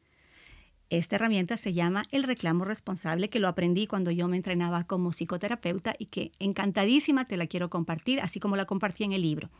Esta 0.90 1.16
herramienta 1.16 1.58
se 1.58 1.74
llama 1.74 2.04
el 2.10 2.22
reclamo 2.22 2.64
responsable, 2.64 3.28
que 3.28 3.40
lo 3.40 3.48
aprendí 3.48 3.86
cuando 3.86 4.10
yo 4.10 4.26
me 4.26 4.38
entrenaba 4.38 4.84
como 4.84 5.12
psicoterapeuta 5.12 5.94
y 5.98 6.06
que 6.06 6.32
encantadísima 6.38 7.26
te 7.26 7.36
la 7.36 7.46
quiero 7.46 7.68
compartir, 7.68 8.20
así 8.20 8.40
como 8.40 8.56
la 8.56 8.64
compartí 8.64 9.04
en 9.04 9.12
el 9.12 9.22
libro. 9.22 9.50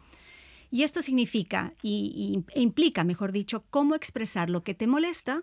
Y 0.70 0.82
esto 0.82 1.02
significa 1.02 1.74
y, 1.82 2.44
e 2.54 2.60
implica, 2.60 3.04
mejor 3.04 3.32
dicho, 3.32 3.64
cómo 3.70 3.94
expresar 3.94 4.48
lo 4.48 4.62
que 4.62 4.74
te 4.74 4.86
molesta 4.86 5.42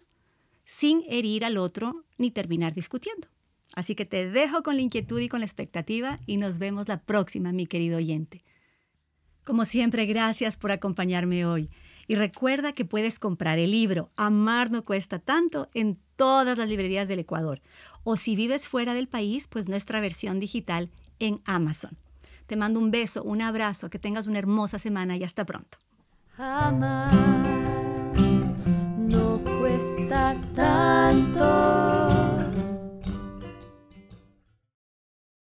sin 0.63 1.03
herir 1.07 1.45
al 1.45 1.57
otro 1.57 2.03
ni 2.17 2.31
terminar 2.31 2.73
discutiendo. 2.73 3.27
Así 3.75 3.93
que 3.93 4.05
te 4.05 4.29
dejo 4.29 4.63
con 4.63 4.75
la 4.75 4.81
inquietud 4.81 5.19
y 5.19 5.29
con 5.29 5.41
la 5.41 5.45
expectativa 5.45 6.17
y 6.25 6.37
nos 6.37 6.57
vemos 6.57 6.87
la 6.87 7.01
próxima, 7.01 7.51
mi 7.51 7.67
querido 7.67 7.97
oyente. 7.97 8.43
Como 9.43 9.65
siempre, 9.65 10.07
gracias 10.07 10.57
por 10.57 10.71
acompañarme 10.71 11.45
hoy. 11.45 11.69
Y 12.07 12.15
recuerda 12.15 12.73
que 12.73 12.85
puedes 12.85 13.19
comprar 13.19 13.59
el 13.59 13.71
libro 13.71 14.09
Amar 14.15 14.71
no 14.71 14.85
cuesta 14.85 15.19
tanto 15.19 15.69
en 15.73 15.97
todas 16.15 16.57
las 16.57 16.69
librerías 16.69 17.07
del 17.07 17.19
Ecuador. 17.19 17.61
O 18.03 18.17
si 18.17 18.35
vives 18.35 18.67
fuera 18.67 18.93
del 18.93 19.07
país, 19.07 19.47
pues 19.47 19.67
nuestra 19.67 19.99
versión 20.01 20.39
digital 20.39 20.89
en 21.19 21.41
Amazon. 21.45 21.97
Te 22.45 22.55
mando 22.55 22.79
un 22.79 22.91
beso, 22.91 23.23
un 23.23 23.41
abrazo, 23.41 23.89
que 23.89 23.97
tengas 23.97 24.27
una 24.27 24.39
hermosa 24.39 24.77
semana 24.77 25.17
y 25.17 25.23
hasta 25.23 25.45
pronto. 25.45 25.79
Amar 26.37 27.13
no 28.97 29.39
cuesta 29.59 30.35
tanto. 30.53 31.94